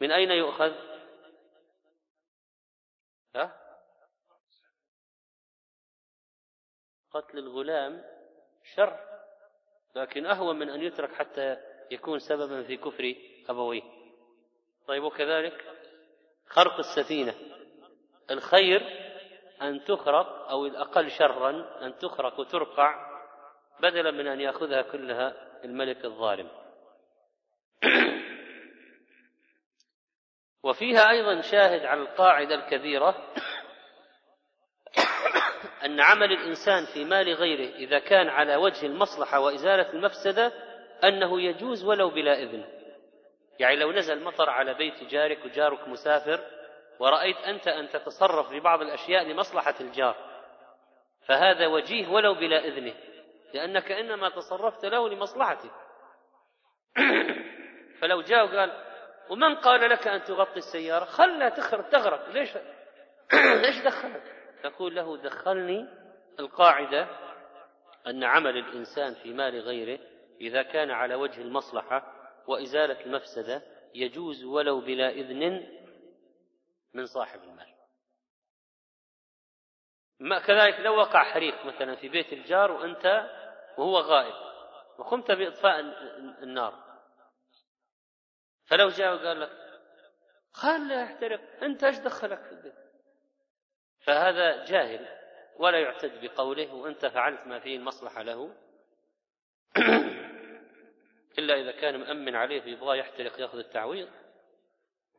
[0.00, 0.72] من أين يؤخذ؟
[3.36, 3.62] ها؟
[7.10, 8.04] قتل الغلام
[8.74, 8.98] شر
[9.94, 11.56] لكن أهون من أن يترك حتى
[11.90, 13.14] يكون سببا في كفر
[13.48, 13.82] أبويه
[14.86, 15.64] طيب وكذلك
[16.46, 17.34] خرق السفينة
[18.30, 19.01] الخير
[19.62, 21.50] أن تخرق أو الأقل شرا
[21.82, 23.12] أن تخرق وترقع
[23.80, 26.48] بدلا من أن يأخذها كلها الملك الظالم.
[30.64, 33.14] وفيها أيضا شاهد على القاعدة الكبيرة
[35.84, 40.52] أن عمل الإنسان في مال غيره إذا كان على وجه المصلحة وإزالة المفسدة
[41.04, 42.64] أنه يجوز ولو بلا إذن.
[43.58, 46.61] يعني لو نزل مطر على بيت جارك وجارك مسافر
[47.02, 50.16] ورأيت أنت أن تتصرف في بعض الأشياء لمصلحة الجار.
[51.26, 52.94] فهذا وجيه ولو بلا إذنه
[53.54, 55.70] لأنك إنما تصرفت له لمصلحته.
[58.00, 58.72] فلو جاء وقال
[59.30, 61.48] ومن قال لك أن تغطي السيارة؟ خلها
[61.90, 62.28] تغرق.
[62.28, 62.50] ليش؟
[63.64, 64.22] ليش دخلك؟
[64.62, 65.88] تقول له دخلني
[66.40, 67.08] القاعدة
[68.06, 69.98] أن عمل الإنسان في مال غيره
[70.40, 72.12] إذا كان على وجه المصلحة
[72.46, 73.62] وإزالة المفسدة
[73.94, 75.81] يجوز ولو بلا إذن
[76.94, 77.72] من صاحب المال.
[80.20, 83.30] ما كذلك لو وقع حريق مثلا في بيت الجار وأنت
[83.78, 84.34] وهو غائب
[84.98, 85.80] وقمت بإطفاء
[86.42, 86.92] النار.
[88.66, 89.50] فلو جاء وقال لك
[90.52, 92.74] خله يحترق أنت إيش دخلك في البيت؟
[94.00, 95.08] فهذا جاهل
[95.56, 98.56] ولا يعتد بقوله وأنت فعلت ما فيه المصلحة له.
[101.38, 104.08] إلا إذا كان مأمن عليه فيبغى يحترق يأخذ التعويض.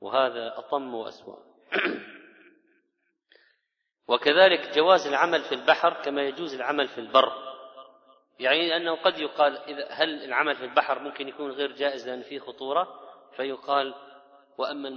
[0.02, 1.53] وهذا أطم وأسوأ.
[4.08, 7.32] وكذلك جواز العمل في البحر كما يجوز العمل في البر.
[8.40, 12.40] يعني أنه قد يقال إذا هل العمل في البحر ممكن يكون غير جائز لأن فيه
[12.40, 13.00] خطورة؟
[13.36, 13.94] فيقال
[14.58, 14.90] وأما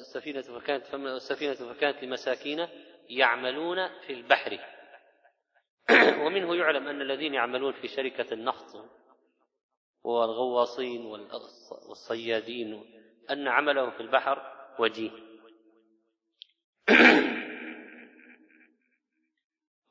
[0.00, 2.68] السفينة فكانت السفينة فكانت لمساكين
[3.08, 4.58] يعملون في البحر.
[6.24, 8.84] ومنه يعلم أن الذين يعملون في شركة النفط
[10.04, 11.06] والغواصين
[11.88, 12.84] والصيادين
[13.30, 15.27] أن عملهم في البحر وجيه.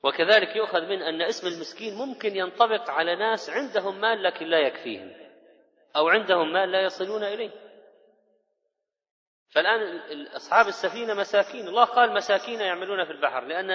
[0.03, 5.13] وكذلك يؤخذ من أن اسم المسكين ممكن ينطبق على ناس عندهم مال لكن لا يكفيهم
[5.95, 7.51] أو عندهم مال لا يصلون إليه.
[9.49, 13.71] فالآن أصحاب السفينة مساكين الله قال مساكين يعملون في البحر لأن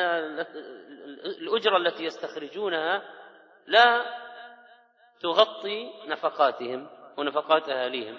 [1.41, 3.03] الأجرة التي يستخرجونها
[3.67, 4.05] لا
[5.21, 8.19] تغطي نفقاتهم ونفقات أهاليهم.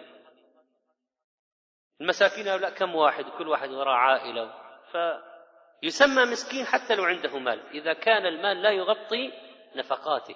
[2.01, 4.62] المساكين هؤلاء كم واحد؟ كل واحد وراء عائلة.
[4.93, 7.59] فيسمى مسكين حتى لو عنده مال.
[7.71, 9.31] إذا كان المال لا يغطي
[9.75, 10.35] نفقاته.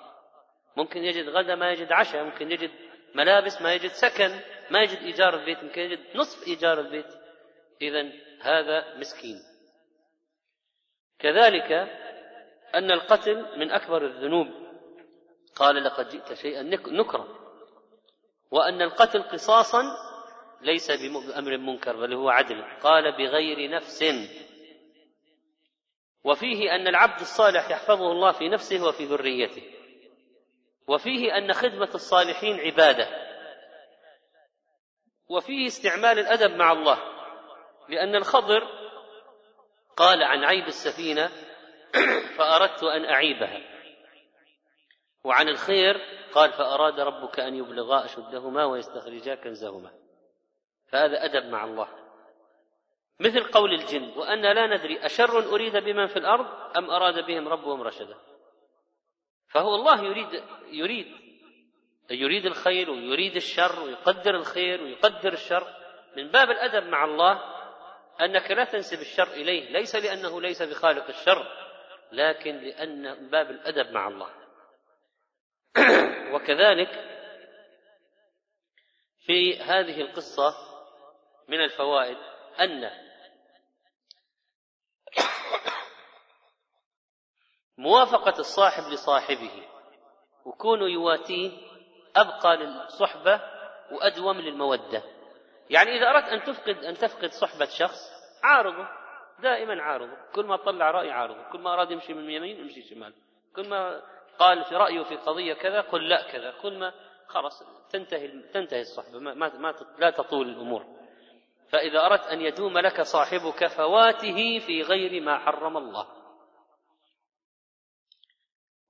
[0.78, 2.72] ممكن يجد غدا ما يجد عشاء ممكن يجد
[3.16, 4.40] ملابس ما يجد سكن
[4.72, 7.14] ما يجد إيجار البيت يمكن يجد نصف إيجار البيت.
[7.82, 9.36] إذا هذا مسكين.
[11.20, 11.72] كذلك
[12.76, 14.48] أن القتل من أكبر الذنوب.
[15.56, 17.28] قال لقد جئت شيئا نكرا.
[18.52, 19.84] وأن القتل قصاصا
[20.62, 22.64] ليس بأمر منكر بل هو عدل.
[22.82, 24.04] قال بغير نفس.
[26.28, 29.64] وفيه أن العبد الصالح يحفظه الله في نفسه وفي ذريته.
[30.88, 33.08] وفيه أن خدمة الصالحين عبادة.
[35.30, 37.00] وفيه استعمال الأدب مع الله.
[37.90, 38.68] لأن الخضر
[39.98, 41.32] قال عن عيب السفينة
[42.38, 43.62] فأردت أن أعيبها.
[45.24, 45.96] وعن الخير
[46.34, 49.92] قال فأراد ربك أن يبلغا أشدهما ويستخرجا كنزهما.
[50.92, 52.07] فهذا أدب مع الله.
[53.20, 57.82] مثل قول الجن وأن لا ندري أشر أريد بمن في الأرض أم أراد بهم ربهم
[57.82, 58.18] رشدا.
[59.50, 61.28] فهو الله يريد يريد
[62.12, 65.74] يريد الخير ويريد الشر ويقدر الخير ويقدر الشر.
[66.18, 67.58] من باب الأدب مع الله
[68.22, 71.48] أنك لا تنسب الشر إليه ليس لأنه ليس بخالق الشر
[72.12, 72.56] لكن
[73.22, 74.30] من باب الأدب مع الله.
[76.34, 77.18] وكذلك
[79.26, 80.54] في هذه القصة
[81.48, 82.18] من الفوائد
[82.60, 83.07] أن
[87.78, 89.68] موافقة الصاحب لصاحبه
[90.46, 91.52] وكونه يواتيه
[92.16, 93.42] أبقى للصحبة
[93.92, 95.04] وأدوم للمودة.
[95.70, 98.12] يعني إذا أردت أن تفقد أن تفقد صحبة شخص
[98.44, 98.88] عارضه
[99.40, 100.18] دائما عارضه.
[100.36, 101.50] كل ما طلع رأي عارضه.
[101.52, 103.14] كل ما أراد يمشي من اليمين يمشي شمال.
[103.56, 104.02] كل ما
[104.40, 106.52] قال في رأيه في قضية كذا قل لا كذا.
[106.62, 106.94] كل ما
[107.28, 109.20] خلاص تنتهي تنتهي الصحبة.
[109.20, 110.97] ما, ما, ما لا تطول الأمور.
[111.70, 116.08] فإذا أردت أن يدوم لك صاحبك فواته في غير ما حرم الله.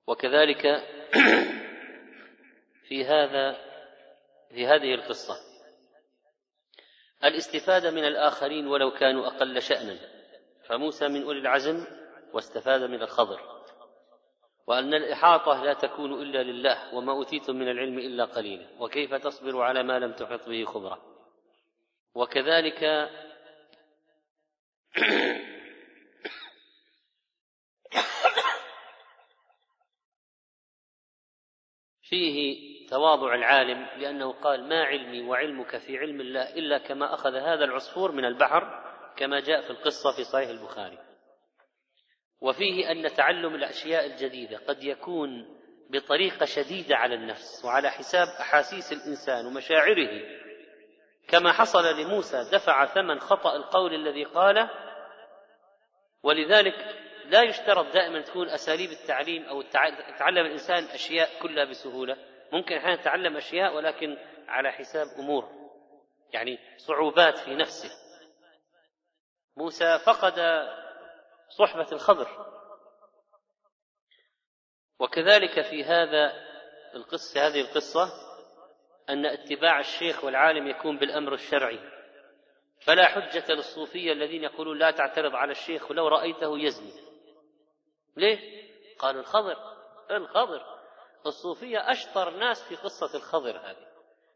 [0.08, 0.68] وكذلك
[2.88, 3.68] في هذا
[4.50, 5.36] في هذه القصة
[7.24, 10.00] الاستفادة من الآخرين ولو كانوا أقل شأنا
[10.68, 11.86] فموسى من أولي العزم
[12.34, 13.40] واستفاد من الخضر
[14.68, 19.84] وأن الإحاطة لا تكون إلا لله وما أوتيتم من العلم إلا قليلا وكيف تصبر على
[19.84, 21.17] ما لم تحط به خبرة؟
[22.18, 23.10] وكذلك
[32.02, 37.66] فيه تواضع العالم لأنه قال ما علمي وعلمك في علم الله إلا كما أخذ هذا
[37.66, 38.84] العصفور من البحر
[39.18, 40.98] كما جاء في القصة في صحيح البخاري.
[42.42, 45.60] وفيه أن تعلم الأشياء الجديدة قد يكون
[45.90, 50.47] بطريقة شديدة على النفس وعلى حساب أحاسيس الإنسان ومشاعره
[51.28, 54.70] كما حصل لموسى دفع ثمن خطأ القول الذي قاله
[56.24, 62.18] ولذلك لا يشترط دائما تكون أساليب التعليم أو يتعلم الإنسان أشياء كلها بسهولة.
[62.52, 64.18] ممكن أحيانا يتعلم أشياء ولكن
[64.48, 65.50] على حساب أمور
[66.34, 67.90] يعني صعوبات في نفسه.
[69.58, 70.34] موسى فقد
[71.50, 72.28] صحبة الخضر.
[75.00, 76.34] وكذلك في هذا
[76.96, 78.27] القصة هذه القصة
[79.10, 81.80] أن اتباع الشيخ والعالم يكون بالأمر الشرعي
[82.80, 86.94] فلا حجة للصوفية الذين يقولون لا تعترض على الشيخ ولو رأيته يزني
[88.18, 88.68] ليه؟
[89.00, 89.58] قالوا الخضر
[90.12, 90.62] الخضر
[91.26, 93.88] الصوفية أشطر ناس في قصة الخضر هذه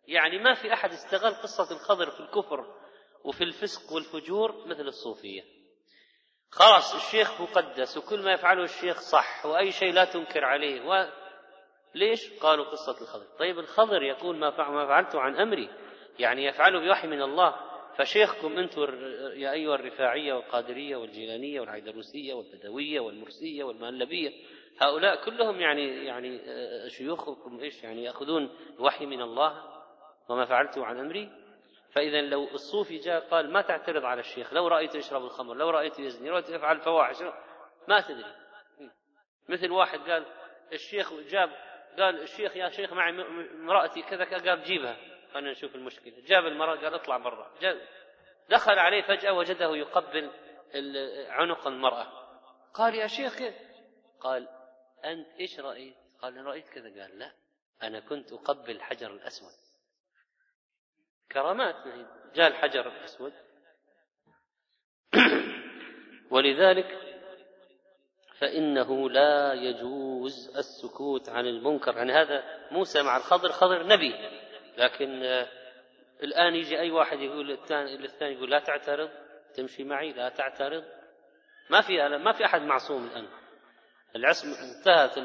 [0.08, 2.76] يعني ما في أحد استغل قصة الخضر في الكفر
[3.24, 5.44] وفي الفسق والفجور مثل الصوفية
[6.52, 10.82] خلاص الشيخ مقدس وكل ما يفعله الشيخ صح وأي شيء لا تنكر عليه.
[11.96, 13.26] ليش؟ قالوا قصة الخضر.
[13.40, 15.70] طيب الخضر يقول ما فعلت عن أمري.
[16.20, 17.56] يعني يفعله بوحي من الله.
[17.98, 18.82] فشيخكم أنتم
[19.34, 24.32] يا أيها الرفاعية والقادرية والجيلانية والعيدروسية والبدوية والمرسية والمهلبية.
[24.82, 29.64] هؤلاء كلهم يعني يعني آه، شيوخكم إيش يعني يأخذون وحي من الله
[30.30, 31.30] وما فعلته عن أمري؟
[31.92, 36.02] فاذا لو الصوفي جاء قال ما تعترض على الشيخ لو رأيته يشرب الخمر لو رأيته
[36.02, 37.16] يزني لو رأيته يفعل الفواحش
[37.88, 38.36] ما تدري.
[39.50, 40.26] مثل واحد قال
[40.74, 41.50] الشيخ جاب
[42.00, 43.22] قال الشيخ يا شيخ معي
[43.52, 44.98] امرأتي كذا قال جيبها.
[45.34, 46.14] خلينا نشوف المشكلة.
[46.20, 47.52] جاب المرأة قال اطلع برا.
[48.50, 50.32] دخل عليه فجأة وجده يقبل
[51.30, 52.08] عنق المرأة.
[52.74, 53.40] قال يا شيخ
[54.20, 54.48] قال
[55.06, 57.02] أنت إيش رأيت؟ قال أنا رأيت كذا.
[57.02, 57.32] قال لا
[57.84, 59.52] أنا كنت أقبل الحجر الأسود.
[61.32, 61.76] كرامات
[62.36, 63.34] جاء الحجر الأسود.
[66.32, 67.11] ولذلك
[68.42, 71.98] فإنه لا يجوز السكوت عن المنكر.
[71.98, 74.16] يعني هذا موسى مع الخضر خضر نبي.
[74.78, 75.24] لكن
[76.24, 79.10] الآن يجي أي واحد يقول الثاني يقول لا تعترض
[79.56, 80.84] تمشي معي لا تعترض.
[81.70, 83.28] ما في ما في أحد معصوم الآن.
[84.16, 85.18] العصمة انتهت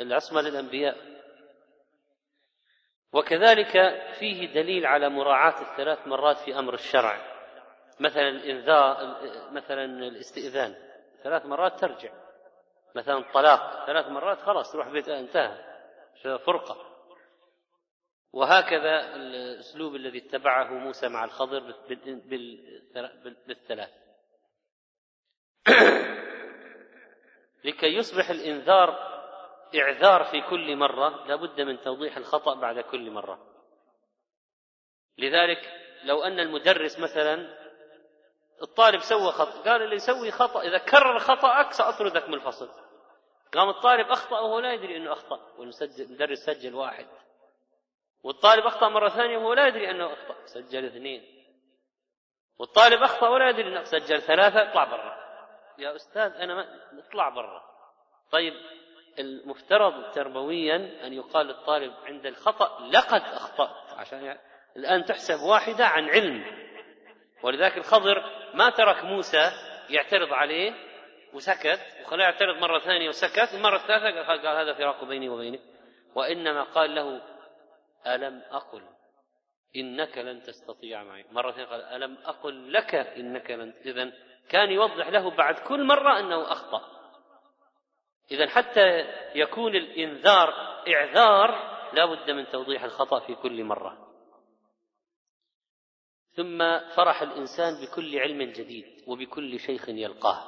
[0.00, 0.96] العصمة للأنبياء.
[3.12, 3.72] وكذلك
[4.18, 7.38] فيه دليل على مراعاة الثلاث مرات في أمر الشرع.
[8.00, 9.16] مثلا الإنذار
[9.52, 10.87] مثلا الاستئذان.
[11.22, 12.12] ثلاث مرات ترجع.
[12.94, 15.68] مثلا الطلاق ثلاث مرات خلاص تروح بيت انتهى.
[16.22, 16.76] فرقة.
[18.32, 21.74] وهكذا الأسلوب الذي اتبعه موسى مع الخضر
[23.46, 23.90] بالثلاث.
[27.64, 29.08] لكي يصبح الإنذار
[29.76, 33.48] إعذار في كل مرة لابد من توضيح الخطأ بعد كل مرة.
[35.18, 35.72] لذلك
[36.04, 37.67] لو أن المدرس مثلا
[38.62, 42.68] الطالب سوى خطأ قال اللي يسوي خطأ إذا كرر خطأك سأطردك من الفصل.
[43.54, 47.06] قام الطالب أخطأ وهو لا يدري أنه أخطأ والمدرس سجل واحد.
[48.22, 51.44] والطالب أخطأ مرة ثانية وهو لا يدري أنه أخطأ سجل اثنين.
[52.58, 55.16] والطالب أخطأ ولا يدري أنه سجل ثلاثة اطلع برا.
[55.78, 56.66] يا أستاذ أنا ما
[56.98, 57.62] اطلع برا.
[58.30, 58.54] طيب
[59.18, 63.98] المفترض تربويا أن يقال للطالب عند الخطأ لقد أخطأت.
[63.98, 64.40] عشان يعني
[64.76, 66.44] الآن تحسب واحدة عن علم.
[67.42, 69.50] ولذلك الخضر ما ترك موسى
[69.90, 70.74] يعترض عليه
[71.32, 75.60] وسكت وخلاه يعترض مرة ثانية وسكت المرة الثالثة قال هذا فراق بيني وبينك.
[76.14, 77.20] وإنما قال له
[78.06, 78.82] ألم أقل
[79.76, 84.12] إنك لن تستطيع معي؟ مرة قال ألم أقل لك إنك لن إذا
[84.48, 86.82] كان يوضح له بعد كل مرة أنه أخطأ.
[88.30, 90.54] إذا حتى يكون الإنذار
[90.88, 94.07] إعذار لا بد من توضيح الخطأ في كل مرة.
[96.38, 100.44] ثم فرح الإنسان بكل علم جديد وبكل شيخ يلقاه.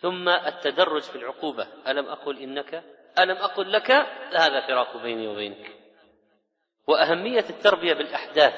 [0.00, 1.68] ثم التدرج في العقوبة.
[1.88, 2.84] ألم أقل إنك؟
[3.18, 3.90] ألم أقل لك؟
[4.32, 5.76] هذا فراق بيني وبينك.
[6.86, 8.54] وأهمية التربية بالأحداث.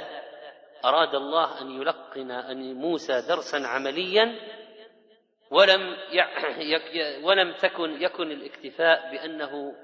[0.84, 4.38] أراد الله أن يلقن أن موسى درسا عمليا
[5.50, 5.96] ولم
[7.22, 9.74] ولم تكن يكن الاكتفاء بأنه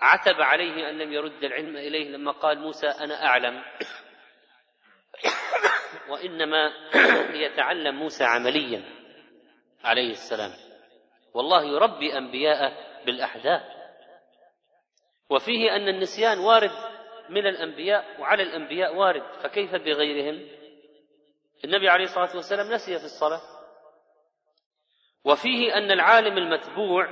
[0.00, 3.62] عتب عليه أن لم يرد العلم إليه لما قال موسى أنا أعلم.
[6.08, 6.72] وإنما
[7.32, 8.84] ليتعلم موسى عمليا
[9.84, 10.50] عليه السلام.
[11.34, 12.72] والله يربي أنبياءه
[13.06, 13.62] بالأحداث
[15.30, 16.70] وفيه أن النسيان وارد
[17.30, 19.22] من الأنبياء وعلى الأنبياء وارد.
[19.42, 20.48] فكيف بغيرهم؟
[21.64, 23.40] النبي عليه الصلاة والسلام نسي في الصلاة.
[25.24, 27.08] وفيه أن العالم المتبوع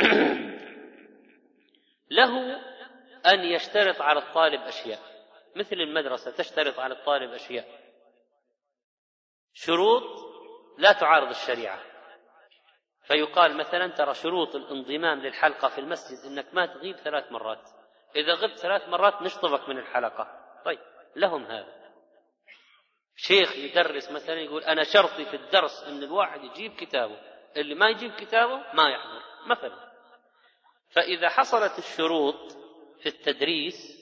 [2.10, 2.60] له
[3.26, 5.09] أن يشترط على الطالب أشياء.
[5.56, 7.80] مثل المدرسة تشترط على الطالب أشياء.
[9.52, 10.02] شروط
[10.78, 11.82] لا تعارض الشريعة.
[13.02, 17.68] فيقال مثلا ترى شروط الانضمام للحلقة في المسجد أنك ما تغيب ثلاث مرات.
[18.16, 20.40] إذا غبت ثلاث مرات نشطبك من الحلقة.
[20.64, 20.80] طيب
[21.16, 21.80] لهم هذا.
[23.16, 27.20] شيخ يدرس مثلا يقول أنا شرطي في الدرس أن الواحد يجيب كتابه.
[27.56, 29.90] اللي ما يجيب كتابه ما يحضر مثلا.
[30.90, 32.52] فإذا حصلت الشروط
[33.00, 33.99] في التدريس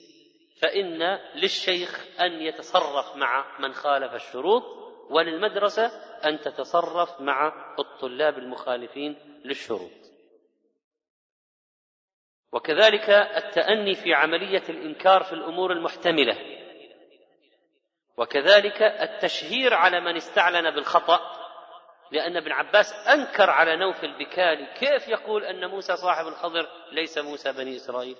[0.61, 4.63] فإن للشيخ أن يتصرف مع من خالف الشروط
[5.09, 5.85] وللمدرسة
[6.25, 9.91] أن تتصرف مع الطلاب المخالفين للشروط.
[12.51, 16.37] وكذلك التأني في عملية الإنكار في الأمور المحتملة.
[18.17, 21.19] وكذلك التشهير على من استعلن بالخطأ
[22.11, 27.51] لأن ابن عباس أنكر على نوف البكالي كيف يقول أن موسى صاحب الخضر ليس موسى
[27.51, 28.17] بني إسرائيل.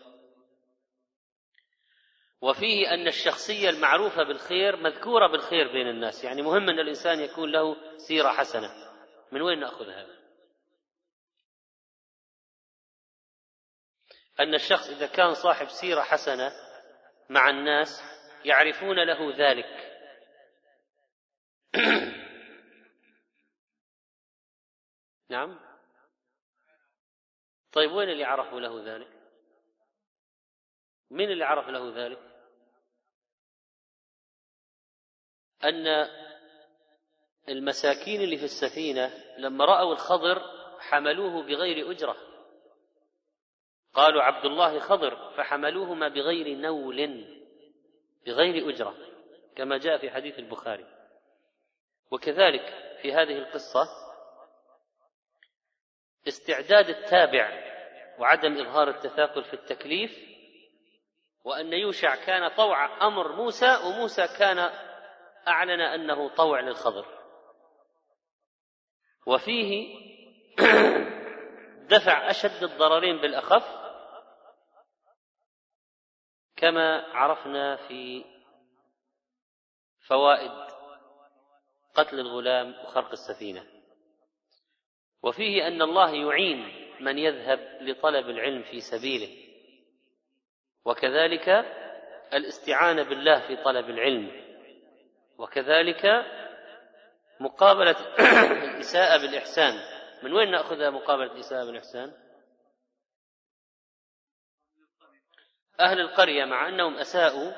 [2.42, 6.24] وفيه أن الشخصية المعروفة بالخير مذكورة بالخير بين الناس.
[6.24, 8.70] يعني مهم أن الإنسان يكون له سيرة حسنة.
[9.32, 10.20] من وين نأخذ هذا؟
[14.40, 16.52] أن الشخص إذا كان صاحب سيرة حسنة
[17.30, 18.04] مع الناس
[18.46, 19.90] يعرفون له ذلك.
[25.30, 25.60] نعم.
[27.72, 29.20] طيب وين اللي عرفوا له ذلك؟
[31.12, 32.29] من اللي عرف له ذلك؟
[35.64, 36.08] أن
[37.50, 40.42] المساكين اللي في السفينة لما رأوا الخضر
[40.80, 42.18] حملوه بغير أجرة.
[43.94, 47.26] قالوا عبد الله خضر فحملوهما بغير نول
[48.26, 48.96] بغير أجرة
[49.56, 50.86] كما جاء في حديث البخاري.
[52.12, 53.88] وكذلك في هذه القصة
[56.28, 57.70] استعداد التابع
[58.20, 60.30] وعدم إظهار التثاقل في التكليف
[61.44, 64.89] وأن يوشع كان طوع أمر موسى وموسى كان
[65.50, 67.06] أعلن أنه طوع للخضر.
[69.26, 70.00] وفيه
[71.94, 73.80] دفع أشد الضررين بالأخف
[76.56, 78.26] كما عرفنا في
[80.08, 80.52] فوائد
[81.96, 83.66] قتل الغلام وخرق السفينة.
[85.24, 89.50] وفيه أن الله يعين من يذهب لطلب العلم في سبيله
[90.86, 91.50] وكذلك
[92.34, 94.49] الاستعانة بالله في طلب العلم.
[95.40, 96.06] وكذلك
[97.40, 97.96] مقابلة
[98.74, 99.74] الإساءة بالإحسان.
[100.24, 102.14] من وين ناخذها مقابلة الإساءة بالإحسان؟
[105.80, 107.52] أهل القرية مع أنهم أساءوا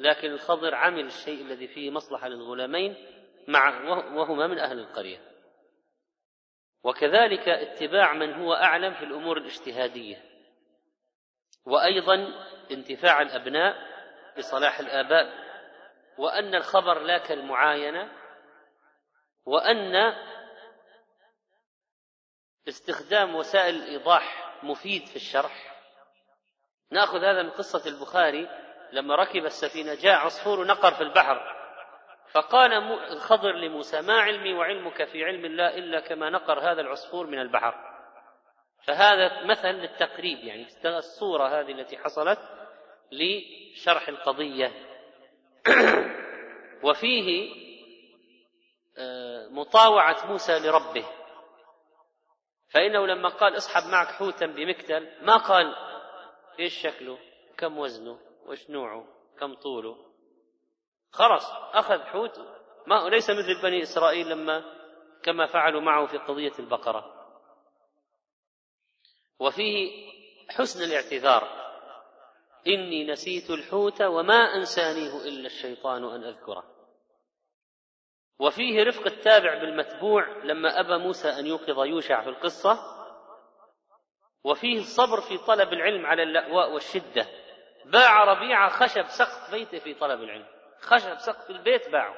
[0.00, 2.96] لكن الخضر عمل الشيء الذي فيه مصلحة للغلامين
[3.48, 5.18] مع وهما من أهل القرية.
[6.84, 10.22] وكذلك اتباع من هو أعلم في الأمور الاجتهادية.
[11.64, 12.32] وأيضا
[12.70, 13.76] انتفاع الأبناء
[14.38, 15.45] بصلاح الآباء.
[16.18, 18.12] وأن الخبر لا كالمعاينة
[19.46, 20.14] وأن
[22.68, 25.76] استخدام وسائل الإيضاح مفيد في الشرح.
[26.90, 28.48] نأخذ هذا من قصة البخاري
[28.92, 31.56] لما ركب السفينة جاء عصفور نقر في البحر
[32.32, 32.72] فقال
[33.12, 37.74] الخضر لموسى ما علمي وعلمك في علم الله إلا كما نقر هذا العصفور من البحر.
[38.84, 42.38] فهذا مثل للتقريب يعني الصورة هذه التي حصلت
[43.12, 44.85] لشرح القضية.
[46.84, 47.50] وفيه
[48.98, 51.04] آه، مطاوعة موسى لربه.
[52.68, 55.74] فإنه لما قال اصحب معك حوتا بمكتل ما قال
[56.60, 57.18] إيش شكله؟
[57.58, 59.06] كم وزنه؟ وش نوعه؟
[59.38, 59.96] كم طوله؟
[61.12, 62.38] خرص أخذ حوت.
[62.86, 64.64] ما ليس مثل بني إسرائيل لما
[65.22, 67.12] كما فعلوا معه في قضية البقرة.
[69.38, 70.06] وفيه
[70.50, 71.65] حسن الاعتذار.
[72.66, 76.64] إني نسيت الحوت وما أنسانيه إلا الشيطان أن أذكره.
[78.38, 82.78] وفيه رفق التابع بالمتبوع لما أبى موسى أن يوقظ يوشع في القصة.
[84.44, 87.26] وفيه الصبر في طلب العلم على اللأواء والشدة.
[87.84, 90.46] باع ربيعة خشب سقف بيته في طلب العلم.
[90.80, 92.14] خشب سقف البيت باعه.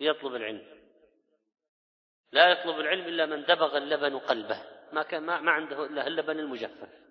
[0.00, 0.78] ليطلب العلم.
[2.32, 4.62] لا يطلب العلم إلا من دبغ اللبن قلبه.
[4.92, 7.07] ما كان ما, عنده إلا اللبن المجفف.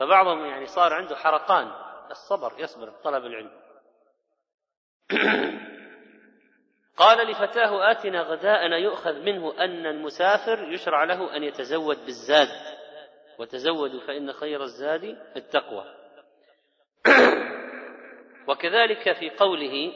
[0.00, 1.72] فبعضهم يعني صار عنده حرقان
[2.10, 3.50] الصبر يصبر طلب العلم.
[6.96, 12.48] قال لفتاه آتنا غداءنا يؤخذ منه أن المسافر يشرع له أن يتزود بالزاد.
[13.38, 15.04] وتزودوا فإن خير الزاد
[15.36, 15.84] التقوى.
[18.48, 19.92] وكذلك في قوله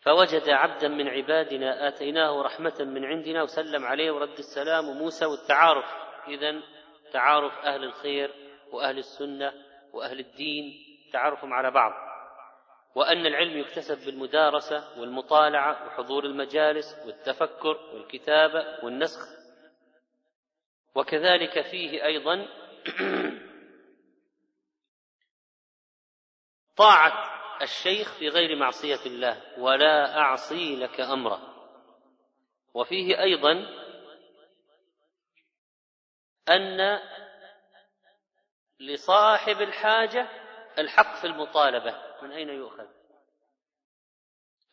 [0.00, 5.86] فوجد عبدا من عبادنا آتيناه رحمة من عندنا وسلم عليه ورد السلام وموسى والتعارف.
[6.28, 6.75] إذا
[7.16, 8.34] تعارف أهل الخير
[8.72, 9.52] وأهل السنة
[9.92, 10.64] وأهل الدين
[11.12, 11.92] تعارفهم على بعض.
[12.94, 19.20] وأن العلم يكتسب بالمدارسة والمطالعة وحضور المجالس والتفكر والكتابة والنسخ.
[20.94, 22.46] وكذلك فيه أيضا
[26.76, 27.12] طاعة
[27.62, 31.40] الشيخ في غير معصية الله ولا أعصي لك أمرا
[32.74, 33.66] وفيه أيضا
[36.48, 37.00] أن
[38.80, 40.28] لصاحب الحاجة
[40.78, 42.86] الحق في المطالبة من أين يؤخذ؟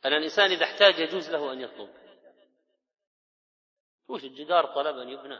[0.05, 1.93] أن الإنسان إذا احتاج يجوز له أن يطلب.
[4.07, 5.39] وش الجدار طلب أن يبنى؟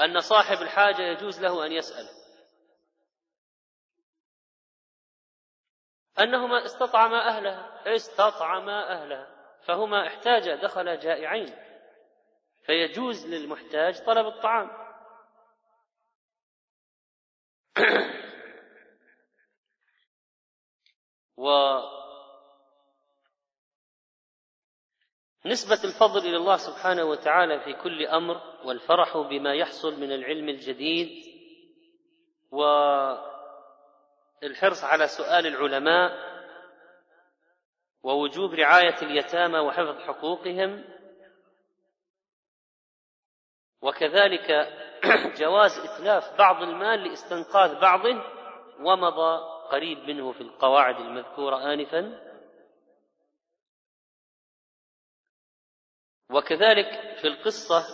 [0.00, 2.08] أن صاحب الحاجة يجوز له أن يسأل.
[6.18, 9.26] أنهما استطعما أهلها استطعما أهلها
[9.64, 11.65] فهما احتاجا دخلا جائعين.
[12.66, 14.70] فيجوز للمحتاج طلب الطعام.
[21.36, 21.48] و
[25.46, 31.08] نسبة الفضل إلى الله سبحانه وتعالى في كل أمر والفرح بما يحصل من العلم الجديد
[34.42, 36.26] والحرص على سؤال العلماء
[38.02, 40.95] ووجوب رعاية اليتامى وحفظ حقوقهم
[43.82, 44.68] وكذلك
[45.40, 48.22] جواز إتلاف بعض المال لاستنقاذ بعضه
[48.80, 52.26] ومضى قريب منه في القواعد المذكورة آنفا.
[56.30, 57.84] وكذلك في القصة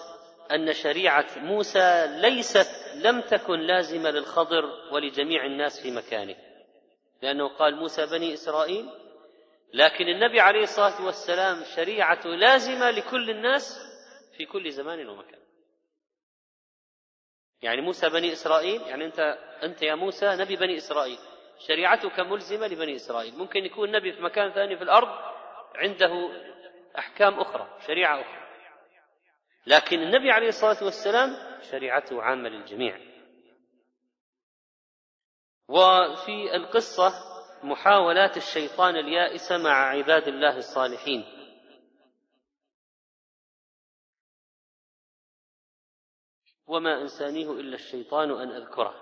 [0.52, 6.36] أن شريعة موسى ليست لم تكن لازمة للخضر ولجميع الناس في مكانه
[7.22, 8.90] لأنه قال موسى بني إسرائيل
[9.72, 13.78] لكن النبي عليه الصلاة والسلام شريعته لازمة لكل الناس
[14.36, 15.41] في كل زمان ومكان.
[17.62, 21.18] يعني موسى بني إسرائيل يعني أنت أنت يا موسى نبي بني إسرائيل.
[21.68, 23.38] شريعتك ملزمة لبني إسرائيل.
[23.38, 25.08] ممكن يكون نبي في مكان ثاني في الأرض
[25.74, 26.30] عنده
[26.98, 28.42] أحكام أخرى شريعة أخرى.
[29.66, 31.36] لكن النبي عليه الصلاة والسلام
[31.70, 32.98] شريعته عامة للجميع.
[35.68, 37.12] وفي القصة
[37.62, 41.41] محاولات الشيطان اليائسة مع عباد الله الصالحين.
[46.66, 48.94] وما أنسانيه إلا الشيطان أن أذكره.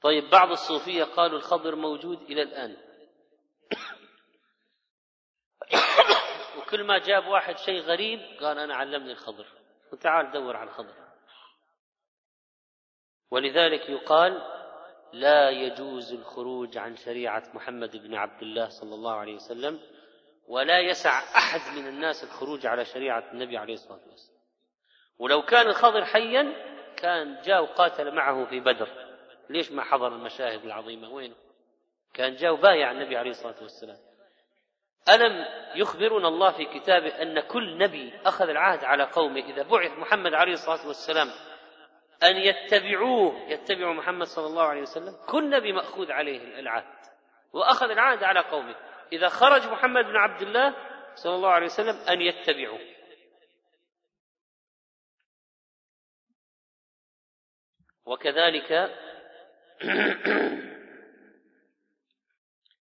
[0.00, 2.76] طيب بعض الصوفية قالوا الخضر موجود إلى الآن.
[6.58, 9.46] وكل ما جاب واحد شيء غريب قال أنا علمني الخضر
[9.92, 10.94] وتعال دور على الخضر
[13.30, 14.42] ولذلك يقال
[15.12, 19.80] لا يجوز الخروج عن شريعة محمد بن عبد الله صلى الله عليه وسلم
[20.48, 24.40] ولا يسع أحد من الناس الخروج على شريعة النبي عليه الصلاة والسلام.
[25.18, 26.52] ولو كان الخضر حيا
[26.96, 28.88] كان جاء وقاتل معه في بدر.
[29.50, 31.34] ليش ما حضر المشاهد العظيمة؟ وينه
[32.14, 33.98] كان جاء وبايع النبي عليه الصلاة والسلام.
[35.08, 40.34] ألم يخبرنا الله في كتابه أن كل نبي أخذ العهد على قومه إذا بعث محمد
[40.34, 41.28] عليه الصلاة والسلام
[42.22, 46.96] أن يتبعوه يتبعوا محمد صلى الله عليه وسلم كل نبي مأخوذ عليه العهد
[47.52, 48.74] وأخذ العهد على قومه.
[49.12, 50.74] إذا خرج محمد بن عبد الله
[51.14, 52.80] صلى الله عليه وسلم أن يتبعوه
[58.06, 58.72] وكذلك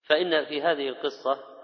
[0.08, 1.58] فإن في هذه القصة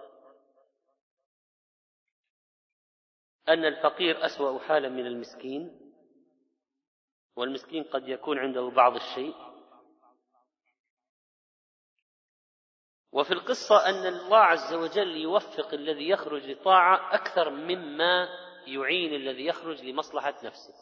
[3.49, 5.79] أن الفقير أسوأ حالا من المسكين
[7.35, 9.52] والمسكين قد يكون عنده بعض الشيء.
[13.13, 18.27] وفي القصة أن الله عز وجل يوفق الذي يخرج لطاعة أكثر مما
[18.67, 20.73] يعين الذي يخرج لمصلحة نفسه.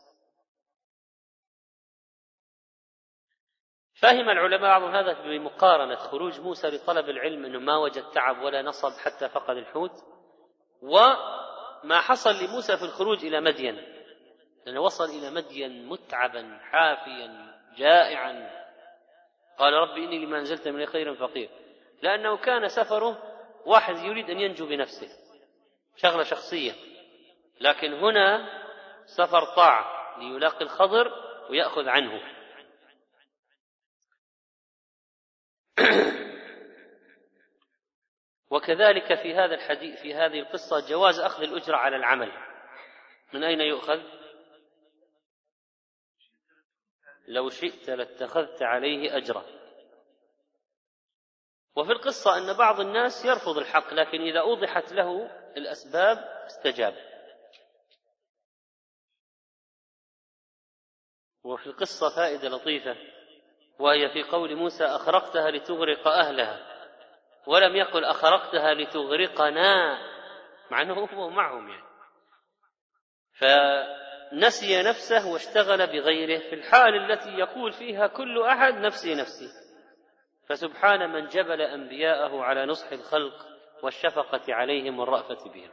[4.01, 8.91] فهم العلماء بعضهم هذا بمقارنة خروج موسى لطلب العلم أنه ما وجد تعب ولا نصب
[8.91, 9.91] حتى فقد الحوت
[10.81, 13.75] وما حصل لموسى في الخروج إلى مدين.
[14.65, 18.61] لأنه وصل إلى مدين متعبا حافيا جائعا.
[19.57, 21.49] قال رب إني لما أنزلت من خير فقير.
[22.01, 23.31] لأنه كان سفره
[23.65, 25.07] واحد يريد أن ينجو بنفسه
[25.95, 26.73] شغلة شخصية.
[27.59, 28.61] لكن هنا
[29.05, 31.11] سفر طاعة ليلاقي الخضر
[31.49, 32.21] ويأخذ عنه.
[38.51, 42.31] وكذلك في هذا الحديث في هذه القصة جواز أخذ الأجرة على العمل.
[43.33, 44.01] من أين يؤخذ؟
[47.27, 49.60] لو شئت لاتخذت عليه أجرا.
[51.75, 56.95] وفي القصة أن بعض الناس يرفض الحق لكن إذا أوضحت له الأسباب استجاب.
[61.43, 62.95] وفي القصة فائدة لطيفة
[63.79, 66.67] وهي في قول موسى أخرقتها لتغرق أهلها.
[67.47, 69.97] ولم يقل أخرقتها لتغرقنا
[70.71, 71.91] مع أنه هو معهم يعني.
[73.33, 76.39] فنسي نفسه واشتغل بغيره.
[76.39, 79.60] في الحال التي يقول فيها كل أحد نفسي نفسي.
[80.47, 83.47] فسبحان من جبل أنبياءه على نصح الخلق
[83.83, 85.71] والشفقة عليهم والرأفة بهم.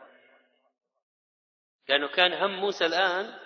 [1.89, 3.39] لأنه كان هم موسى الآن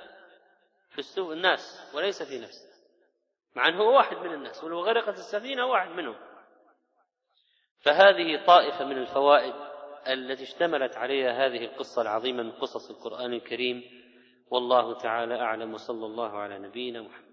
[0.90, 2.72] في السوء الناس وليس في نفسه
[3.56, 6.16] مع أنه هو واحد من الناس ولو غرقت السفينة واحد منهم.
[7.80, 9.54] فهذه طائفة من الفوائد
[10.08, 13.82] التي اشتملت عليها هذه القصة العظيمة من قصص القرآن الكريم.
[14.50, 17.31] والله تعالى أعلم وصلى الله على نبينا محمد.